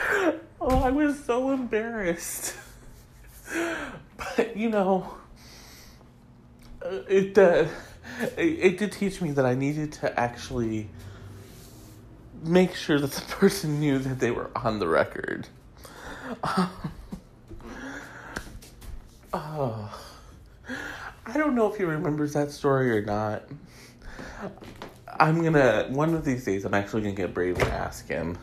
oh, 0.60 0.82
I 0.82 0.90
was 0.90 1.22
so 1.24 1.52
embarrassed. 1.52 2.56
but, 4.16 4.56
you 4.56 4.68
know, 4.68 5.14
uh, 6.82 7.02
it, 7.08 7.38
uh, 7.38 7.66
it, 8.20 8.38
it 8.38 8.78
did 8.78 8.92
teach 8.92 9.20
me 9.20 9.30
that 9.32 9.44
I 9.44 9.54
needed 9.54 9.92
to 9.94 10.18
actually 10.18 10.88
make 12.42 12.74
sure 12.74 12.98
that 12.98 13.12
the 13.12 13.20
person 13.34 13.80
knew 13.80 13.98
that 13.98 14.18
they 14.18 14.30
were 14.30 14.50
on 14.56 14.78
the 14.78 14.88
record. 14.88 15.48
oh. 19.32 20.02
I 21.28 21.36
don't 21.38 21.56
know 21.56 21.70
if 21.70 21.76
he 21.76 21.82
remembers 21.82 22.34
that 22.34 22.52
story 22.52 22.96
or 22.96 23.02
not. 23.02 23.42
I'm 25.18 25.42
gonna 25.42 25.86
one 25.90 26.14
of 26.14 26.24
these 26.24 26.44
days. 26.44 26.64
I'm 26.64 26.74
actually 26.74 27.02
gonna 27.02 27.14
get 27.14 27.34
brave 27.34 27.58
and 27.58 27.68
ask 27.68 28.06
him. 28.06 28.38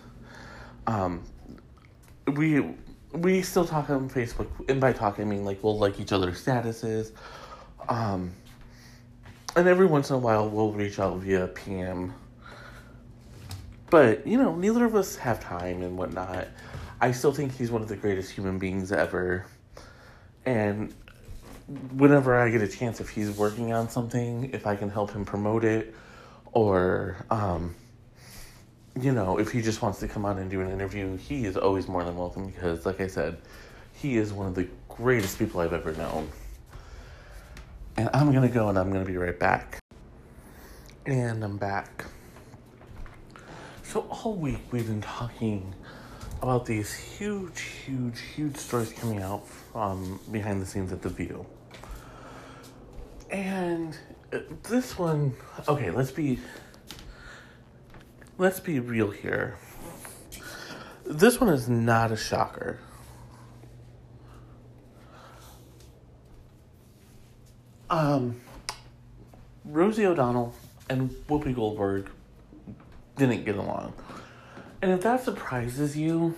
Um, 0.86 1.24
we 2.36 2.76
we 3.14 3.42
still 3.42 3.66
talk 3.66 3.90
on 3.90 4.10
Facebook, 4.10 4.48
and 4.70 4.82
by 4.82 4.92
talk 4.92 5.20
I 5.20 5.24
mean 5.24 5.46
like 5.46 5.64
we'll 5.64 5.78
like 5.78 6.00
each 6.00 6.12
other's 6.12 6.44
statuses. 6.44 7.12
Um, 7.88 8.34
and 9.56 9.68
every 9.68 9.86
once 9.86 10.10
in 10.10 10.16
a 10.16 10.20
while 10.20 10.50
we'll 10.50 10.72
reach 10.72 11.00
out 11.00 11.18
via 11.18 11.48
PM. 11.48 12.14
But 13.90 14.26
you 14.26 14.38
know, 14.38 14.56
neither 14.56 14.86
of 14.86 14.96
us 14.96 15.16
have 15.18 15.40
time 15.40 15.82
and 15.84 15.98
whatnot. 15.98 16.48
I 17.00 17.12
still 17.12 17.34
think 17.34 17.56
he's 17.56 17.70
one 17.70 17.82
of 17.82 17.88
the 17.88 17.96
greatest 17.96 18.32
human 18.32 18.58
beings 18.58 18.92
ever, 18.92 19.46
and 20.46 20.94
whenever 21.96 22.38
I 22.38 22.50
get 22.50 22.62
a 22.62 22.68
chance, 22.68 23.00
if 23.00 23.10
he's 23.10 23.32
working 23.32 23.74
on 23.74 23.90
something, 23.90 24.50
if 24.54 24.68
I 24.68 24.76
can 24.76 24.90
help 24.90 25.12
him 25.12 25.26
promote 25.26 25.64
it, 25.64 25.94
or, 26.52 27.16
um, 27.30 27.76
you 29.00 29.12
know, 29.12 29.40
if 29.40 29.52
he 29.52 29.62
just 29.62 29.82
wants 29.82 30.00
to 30.00 30.08
come 30.08 30.26
on 30.26 30.38
and 30.38 30.50
do 30.50 30.62
an 30.62 30.70
interview, 30.70 31.18
he 31.18 31.46
is 31.46 31.58
always 31.58 31.88
more 31.88 32.04
than 32.04 32.16
welcome 32.16 32.48
because, 32.48 32.86
like 32.86 33.02
I 33.02 33.08
said, 33.08 33.38
he 33.94 34.18
is 34.18 34.34
one 34.34 34.48
of 34.48 34.56
the 34.56 34.68
greatest 34.90 35.40
people 35.40 35.62
I've 35.62 35.74
ever 35.74 35.94
known. 35.94 36.30
And 37.96 38.10
I'm 38.14 38.32
gonna 38.32 38.50
go 38.50 38.70
and 38.70 38.78
I'm 38.78 38.92
gonna 38.92 39.06
be 39.06 39.18
right 39.18 39.38
back. 39.38 39.80
And 41.06 41.44
I'm 41.44 41.58
back. 41.58 42.06
So, 43.84 44.08
all 44.10 44.36
week 44.36 44.62
we've 44.72 44.88
been 44.88 45.02
talking 45.02 45.76
about 46.42 46.66
these 46.66 46.94
huge, 46.94 47.62
huge, 47.62 48.20
huge 48.20 48.58
stories 48.58 48.92
coming 48.94 49.22
out 49.22 49.48
from 49.48 50.20
behind 50.32 50.62
the 50.62 50.66
scenes 50.66 50.92
at 50.92 51.02
The 51.02 51.10
View. 51.10 51.46
And 53.30 53.96
uh, 54.32 54.40
this 54.64 54.98
one, 54.98 55.34
okay, 55.68 55.92
let's 55.92 56.12
be 56.12 56.40
let's 58.40 58.60
be 58.60 58.80
real 58.80 59.12
here. 59.12 59.58
This 61.06 61.40
one 61.40 61.50
is 61.50 61.70
not 61.70 62.12
a 62.12 62.18
shocker. 62.18 62.80
Um, 67.94 68.42
Rosie 69.64 70.08
O'Donnell 70.08 70.56
and 70.90 71.12
Whoopi 71.30 71.54
Goldberg 71.54 72.10
didn't 73.18 73.46
get 73.46 73.56
along. 73.56 73.94
And 74.82 74.90
if 74.92 75.02
that 75.02 75.24
surprises 75.24 75.96
you, 75.96 76.36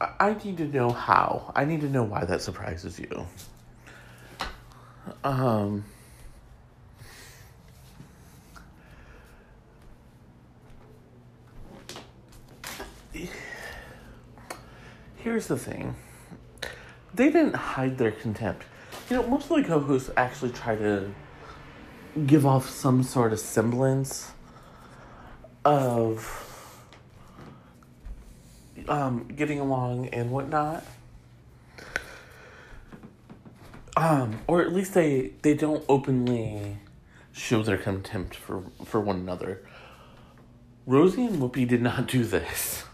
I 0.00 0.36
need 0.44 0.58
to 0.58 0.66
know 0.68 0.90
how. 0.90 1.52
I 1.56 1.64
need 1.64 1.80
to 1.80 1.88
know 1.88 2.04
why 2.04 2.24
that 2.24 2.40
surprises 2.40 3.00
you. 3.00 3.26
Um. 5.24 5.84
Here's 15.16 15.48
the 15.48 15.58
thing. 15.58 15.96
They 17.14 17.30
didn't 17.30 17.54
hide 17.54 17.98
their 17.98 18.10
contempt. 18.10 18.64
You 19.08 19.16
know, 19.16 19.26
most 19.28 19.50
of 19.50 19.56
the 19.56 19.62
co-hosts 19.62 20.10
actually 20.16 20.50
try 20.50 20.76
to 20.76 21.14
give 22.26 22.44
off 22.44 22.68
some 22.68 23.02
sort 23.02 23.32
of 23.32 23.38
semblance 23.38 24.32
of 25.64 26.40
um, 28.88 29.28
getting 29.34 29.60
along 29.60 30.08
and 30.08 30.30
whatnot. 30.30 30.84
Um, 33.96 34.40
or 34.48 34.60
at 34.60 34.72
least 34.72 34.94
they 34.94 35.30
they 35.42 35.54
don't 35.54 35.84
openly 35.88 36.78
show 37.32 37.62
their 37.62 37.78
contempt 37.78 38.34
for 38.34 38.64
for 38.84 39.00
one 39.00 39.16
another. 39.16 39.62
Rosie 40.84 41.26
and 41.26 41.40
Whoopi 41.40 41.66
did 41.66 41.80
not 41.80 42.08
do 42.08 42.24
this. 42.24 42.84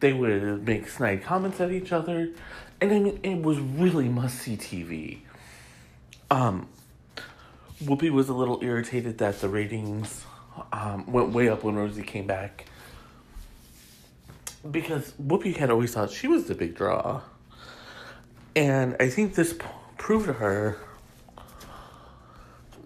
They 0.00 0.12
would 0.12 0.66
make 0.66 0.88
snide 0.88 1.22
comments 1.22 1.60
at 1.60 1.70
each 1.70 1.92
other, 1.92 2.30
and 2.80 2.92
I 2.92 2.98
mean 2.98 3.20
it 3.22 3.42
was 3.42 3.58
really 3.58 4.08
must 4.08 4.38
see 4.38 4.56
TV. 4.56 5.18
Um, 6.30 6.68
Whoopi 7.82 8.10
was 8.10 8.28
a 8.28 8.34
little 8.34 8.58
irritated 8.62 9.18
that 9.18 9.40
the 9.40 9.48
ratings 9.48 10.24
um, 10.72 11.10
went 11.10 11.30
way 11.30 11.48
up 11.48 11.64
when 11.64 11.74
Rosie 11.76 12.02
came 12.02 12.26
back 12.26 12.66
because 14.68 15.12
Whoopi 15.12 15.56
had 15.56 15.70
always 15.70 15.94
thought 15.94 16.10
she 16.10 16.28
was 16.28 16.44
the 16.44 16.54
big 16.54 16.74
draw. 16.74 17.22
And 18.54 18.96
I 19.00 19.08
think 19.08 19.34
this 19.34 19.52
p- 19.52 19.64
proved 19.96 20.26
to 20.26 20.34
her 20.34 20.76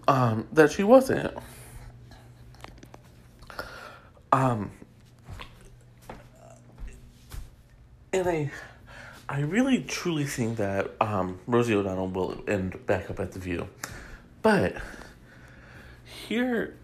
um, 0.07 0.47
that 0.53 0.71
she 0.71 0.83
wasn't. 0.83 1.33
Um, 4.31 4.71
and 8.15 8.29
I, 8.29 8.51
I 9.27 9.41
really 9.41 9.81
truly 9.81 10.23
think 10.23 10.57
that 10.57 10.91
um, 11.01 11.39
Rosie 11.47 11.75
O'Donnell 11.75 12.07
will 12.07 12.41
end 12.47 12.85
back 12.85 13.09
up 13.09 13.19
at 13.19 13.33
the 13.33 13.39
View, 13.39 13.67
but 14.41 14.77
here, 16.27 16.77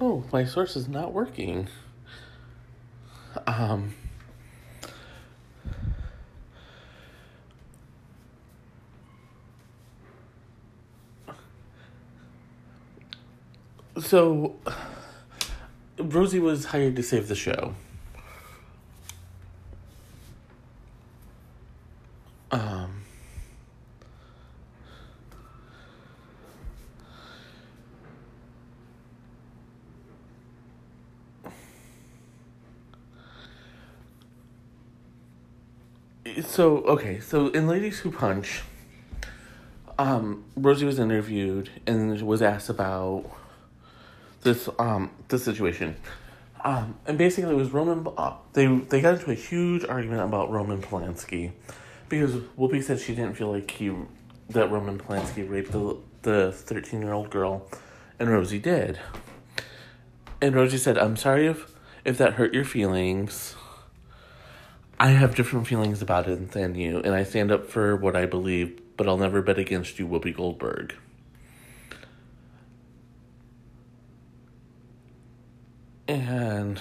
oh, 0.00 0.22
my 0.32 0.44
source 0.44 0.76
is 0.76 0.86
not 0.86 1.12
working. 1.12 1.66
Um, 3.48 3.94
so 13.98 14.54
Rosie 15.98 16.38
was 16.38 16.66
hired 16.66 16.94
to 16.94 17.02
save 17.02 17.26
the 17.26 17.34
show. 17.34 17.74
So 36.52 36.78
okay, 36.84 37.18
so 37.20 37.48
in 37.48 37.66
Ladies 37.66 38.00
Who 38.00 38.10
Punch, 38.10 38.62
um, 39.98 40.44
Rosie 40.54 40.84
was 40.84 40.98
interviewed 40.98 41.70
and 41.86 42.20
was 42.20 42.42
asked 42.42 42.68
about 42.68 43.24
this 44.42 44.68
um 44.78 45.10
this 45.28 45.44
situation. 45.44 45.96
Um, 46.62 46.96
and 47.06 47.16
basically, 47.16 47.52
it 47.52 47.56
was 47.56 47.70
Roman. 47.70 48.06
Uh, 48.18 48.34
they 48.52 48.66
they 48.66 49.00
got 49.00 49.14
into 49.14 49.30
a 49.30 49.34
huge 49.34 49.84
argument 49.86 50.20
about 50.20 50.50
Roman 50.50 50.82
Polanski 50.82 51.52
because 52.10 52.34
Whoopi 52.58 52.82
said 52.82 53.00
she 53.00 53.14
didn't 53.14 53.34
feel 53.34 53.50
like 53.50 53.70
he 53.70 53.90
that 54.50 54.70
Roman 54.70 54.98
Polanski 54.98 55.48
raped 55.48 55.72
the 55.72 55.96
the 56.20 56.52
thirteen 56.52 57.00
year 57.00 57.14
old 57.14 57.30
girl, 57.30 57.66
and 58.18 58.28
Rosie 58.28 58.58
did. 58.58 59.00
And 60.42 60.54
Rosie 60.54 60.76
said, 60.76 60.98
"I'm 60.98 61.16
sorry 61.16 61.46
if 61.46 61.74
if 62.04 62.18
that 62.18 62.34
hurt 62.34 62.52
your 62.52 62.66
feelings. 62.66 63.56
I 65.02 65.08
have 65.08 65.34
different 65.34 65.66
feelings 65.66 66.00
about 66.00 66.28
it 66.28 66.52
than 66.52 66.76
you, 66.76 67.00
and 67.00 67.12
I 67.12 67.24
stand 67.24 67.50
up 67.50 67.66
for 67.66 67.96
what 67.96 68.14
I 68.14 68.24
believe, 68.24 68.80
but 68.96 69.08
I'll 69.08 69.16
never 69.16 69.42
bet 69.42 69.58
against 69.58 69.98
you, 69.98 70.06
Whoopi 70.06 70.32
Goldberg. 70.32 70.94
And 76.06 76.80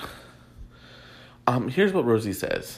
um, 1.47 1.69
here's 1.69 1.93
what 1.93 2.05
Rosie 2.05 2.31
says. 2.31 2.77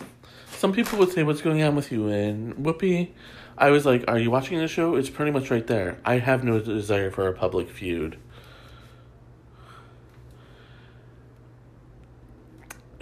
Some 0.49 0.71
people 0.71 0.97
would 0.99 1.11
say, 1.11 1.23
What's 1.23 1.41
going 1.41 1.61
on 1.61 1.75
with 1.75 1.91
you? 1.91 2.07
And 2.07 2.55
Whoopi, 2.55 3.09
I 3.57 3.69
was 3.69 3.85
like, 3.85 4.05
Are 4.07 4.17
you 4.17 4.31
watching 4.31 4.59
the 4.59 4.69
show? 4.69 4.95
It's 4.95 5.09
pretty 5.09 5.31
much 5.31 5.51
right 5.51 5.67
there. 5.67 5.99
I 6.05 6.19
have 6.19 6.45
no 6.45 6.61
desire 6.61 7.11
for 7.11 7.27
a 7.27 7.33
public 7.33 7.69
feud. 7.69 8.17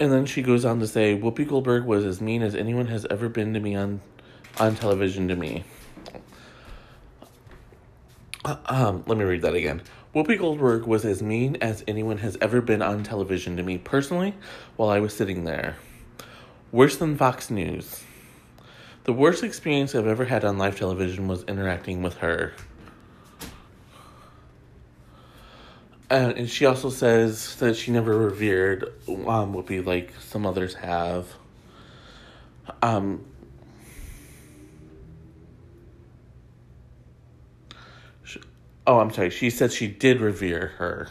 And 0.02 0.10
then 0.10 0.26
she 0.26 0.42
goes 0.42 0.64
on 0.64 0.80
to 0.80 0.88
say, 0.88 1.16
Whoopi 1.16 1.46
Goldberg 1.46 1.84
was 1.84 2.04
as 2.04 2.20
mean 2.20 2.42
as 2.42 2.56
anyone 2.56 2.88
has 2.88 3.06
ever 3.08 3.28
been 3.28 3.54
to 3.54 3.60
me 3.60 3.76
on, 3.76 4.00
on 4.58 4.74
television 4.74 5.28
to 5.28 5.36
me. 5.36 5.62
Um, 8.44 9.04
let 9.06 9.16
me 9.16 9.22
read 9.22 9.42
that 9.42 9.54
again. 9.54 9.80
Whoopi 10.12 10.36
Goldberg 10.36 10.86
was 10.86 11.04
as 11.04 11.22
mean 11.22 11.56
as 11.60 11.84
anyone 11.86 12.18
has 12.18 12.36
ever 12.40 12.60
been 12.60 12.82
on 12.82 13.04
television 13.04 13.56
to 13.58 13.62
me 13.62 13.78
personally 13.78 14.34
while 14.74 14.88
I 14.88 14.98
was 14.98 15.14
sitting 15.14 15.44
there. 15.44 15.76
Worse 16.72 16.96
than 16.96 17.16
Fox 17.16 17.48
News. 17.48 18.02
The 19.04 19.12
worst 19.12 19.44
experience 19.44 19.94
I've 19.94 20.08
ever 20.08 20.24
had 20.24 20.44
on 20.44 20.58
live 20.58 20.76
television 20.76 21.28
was 21.28 21.44
interacting 21.44 22.02
with 22.02 22.16
her. 22.16 22.54
And 26.12 26.50
she 26.50 26.66
also 26.66 26.90
says 26.90 27.56
that 27.56 27.74
she 27.74 27.90
never 27.90 28.14
revered 28.14 28.84
um, 29.08 29.54
Whoopi 29.54 29.84
like 29.84 30.12
some 30.20 30.44
others 30.44 30.74
have. 30.74 31.26
Um, 32.82 33.24
Oh, 38.84 38.98
I'm 38.98 39.12
sorry. 39.12 39.30
She 39.30 39.48
said 39.48 39.72
she 39.72 39.86
did 39.86 40.20
revere 40.20 40.72
her. 40.78 41.08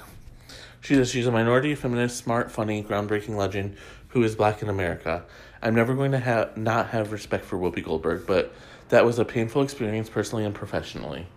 She 0.82 0.94
says 0.94 1.10
she's 1.10 1.26
a 1.26 1.32
minority, 1.32 1.74
feminist, 1.74 2.18
smart, 2.18 2.52
funny, 2.52 2.84
groundbreaking 2.84 3.38
legend 3.38 3.78
who 4.10 4.24
is 4.24 4.36
black 4.36 4.62
in 4.62 4.68
America. 4.68 5.24
I'm 5.62 5.74
never 5.74 5.94
going 5.94 6.12
to 6.12 6.20
have 6.20 6.58
not 6.58 6.90
have 6.90 7.14
respect 7.14 7.46
for 7.46 7.58
Whoopi 7.58 7.84
Goldberg, 7.84 8.28
but 8.28 8.54
that 8.90 9.06
was 9.06 9.20
a 9.20 9.26
painful 9.26 9.62
experience 9.62 10.10
personally 10.10 10.44
and 10.44 10.54
professionally. 10.54 11.28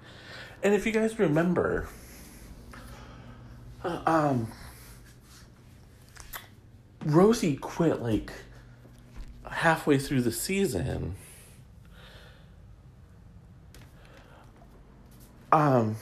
And 0.63 0.75
if 0.75 0.85
you 0.87 0.93
guys 0.93 1.19
remember, 1.21 1.89
um, 3.85 4.49
Rosie 7.05 7.57
quit 7.57 8.01
like 8.01 8.33
halfway 9.51 9.99
through 9.99 10.23
the 10.23 10.33
season. 10.33 11.17
Um 15.53 15.97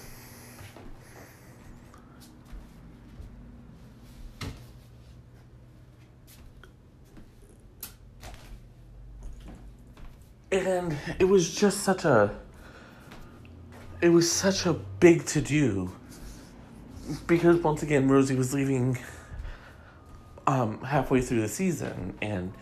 and 10.50 10.96
it 11.18 11.24
was 11.24 11.54
just 11.54 11.80
such 11.80 12.04
a 12.04 12.34
it 14.00 14.08
was 14.08 14.30
such 14.30 14.66
a 14.66 14.72
big 14.72 15.26
to 15.26 15.40
do 15.40 15.92
because 17.26 17.56
once 17.62 17.82
again 17.82 18.08
Rosie 18.08 18.34
was 18.34 18.54
leaving 18.54 18.98
um, 20.46 20.82
halfway 20.82 21.20
through 21.20 21.40
the 21.40 21.48
season 21.48 22.16
and 22.22 22.52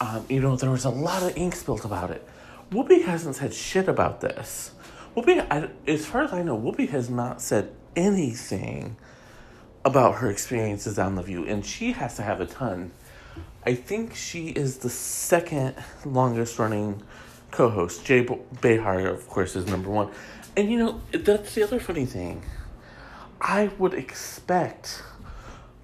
um, 0.00 0.24
you 0.28 0.40
know 0.40 0.56
there 0.56 0.70
was 0.70 0.84
a 0.84 0.90
lot 0.90 1.22
of 1.22 1.36
ink 1.36 1.54
spilled 1.54 1.84
about 1.84 2.10
it. 2.10 2.26
Whoopi 2.70 3.04
hasn't 3.04 3.36
said 3.36 3.54
shit 3.54 3.88
about 3.88 4.20
this. 4.20 4.72
Whoopi, 5.16 5.46
I, 5.50 5.70
as 5.90 6.06
far 6.06 6.22
as 6.22 6.32
I 6.32 6.42
know, 6.42 6.56
Whoopi 6.56 6.88
has 6.90 7.08
not 7.08 7.40
said 7.40 7.74
anything 7.96 8.96
about 9.84 10.16
her 10.16 10.30
experiences 10.30 10.98
on 10.98 11.14
The 11.14 11.22
View, 11.22 11.46
and 11.46 11.64
she 11.64 11.92
has 11.92 12.16
to 12.16 12.22
have 12.22 12.40
a 12.40 12.46
ton. 12.46 12.92
I 13.64 13.74
think 13.74 14.14
she 14.14 14.48
is 14.48 14.78
the 14.78 14.90
second 14.90 15.74
longest 16.04 16.58
running 16.58 17.02
co-host. 17.50 18.04
Joy 18.04 18.24
Behar, 18.60 19.06
of 19.06 19.26
course, 19.28 19.56
is 19.56 19.66
number 19.66 19.90
one. 19.90 20.10
And 20.56 20.70
you 20.70 20.78
know, 20.78 21.00
that's 21.12 21.54
the 21.54 21.62
other 21.62 21.80
funny 21.80 22.06
thing. 22.06 22.42
I 23.40 23.70
would 23.78 23.94
expect, 23.94 25.02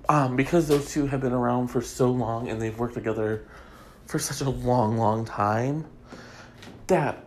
um, 0.08 0.36
because 0.36 0.68
those 0.68 0.90
two 0.90 1.06
have 1.06 1.20
been 1.20 1.32
around 1.32 1.68
for 1.68 1.80
so 1.80 2.10
long 2.10 2.48
and 2.48 2.60
they've 2.60 2.76
worked 2.78 2.94
together 2.94 3.46
for 4.06 4.18
such 4.18 4.40
a 4.40 4.50
long, 4.50 4.98
long 4.98 5.24
time, 5.24 5.86
that 6.88 7.24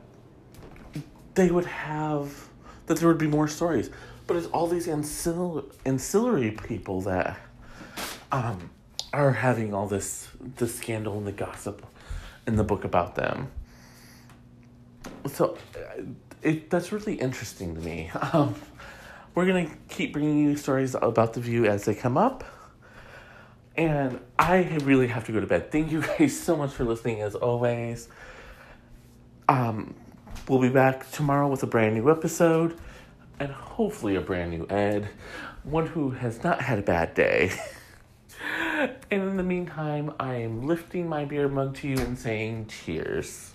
they 1.35 1.49
would 1.49 1.65
have, 1.65 2.49
that 2.85 2.97
there 2.97 3.07
would 3.07 3.17
be 3.17 3.27
more 3.27 3.47
stories. 3.47 3.89
But 4.27 4.37
it's 4.37 4.47
all 4.47 4.67
these 4.67 4.87
ancillary, 4.87 5.63
ancillary 5.85 6.51
people 6.51 7.01
that 7.01 7.39
um, 8.31 8.69
are 9.13 9.31
having 9.31 9.73
all 9.73 9.87
this, 9.87 10.27
the 10.57 10.67
scandal 10.67 11.17
and 11.17 11.25
the 11.25 11.31
gossip 11.31 11.85
in 12.45 12.55
the 12.57 12.63
book 12.63 12.83
about 12.83 13.15
them 13.15 13.51
so 15.27 15.57
it 16.41 16.69
that's 16.69 16.91
really 16.91 17.15
interesting 17.15 17.75
to 17.75 17.81
me. 17.81 18.11
Um, 18.33 18.55
we're 19.37 19.45
gonna 19.45 19.69
keep 19.87 20.13
bringing 20.13 20.39
you 20.39 20.55
stories 20.55 20.95
about 20.95 21.33
the 21.33 21.39
view 21.39 21.67
as 21.67 21.85
they 21.85 21.93
come 21.93 22.17
up. 22.17 22.43
And 23.75 24.19
I 24.39 24.79
really 24.81 25.05
have 25.09 25.27
to 25.27 25.31
go 25.31 25.39
to 25.39 25.45
bed. 25.45 25.71
Thank 25.71 25.91
you 25.91 26.01
guys 26.01 26.39
so 26.39 26.55
much 26.55 26.71
for 26.73 26.83
listening 26.83 27.21
as 27.21 27.35
always. 27.35 28.09
Um, 29.47 29.93
we'll 30.49 30.59
be 30.59 30.69
back 30.69 31.11
tomorrow 31.11 31.47
with 31.49 31.61
a 31.61 31.67
brand 31.67 31.93
new 31.93 32.09
episode 32.09 32.79
and 33.39 33.51
hopefully 33.51 34.15
a 34.15 34.21
brand 34.21 34.49
new 34.49 34.65
Ed, 34.71 35.07
one 35.61 35.85
who 35.85 36.09
has 36.09 36.43
not 36.43 36.59
had 36.59 36.79
a 36.79 36.81
bad 36.81 37.13
day. 37.13 37.51
and 38.67 38.91
in 39.11 39.37
the 39.37 39.43
meantime, 39.43 40.15
I 40.19 40.33
am 40.37 40.65
lifting 40.65 41.07
my 41.07 41.25
beer 41.25 41.47
mug 41.47 41.75
to 41.75 41.87
you 41.87 41.99
and 41.99 42.17
saying 42.17 42.69
cheers. 42.69 43.53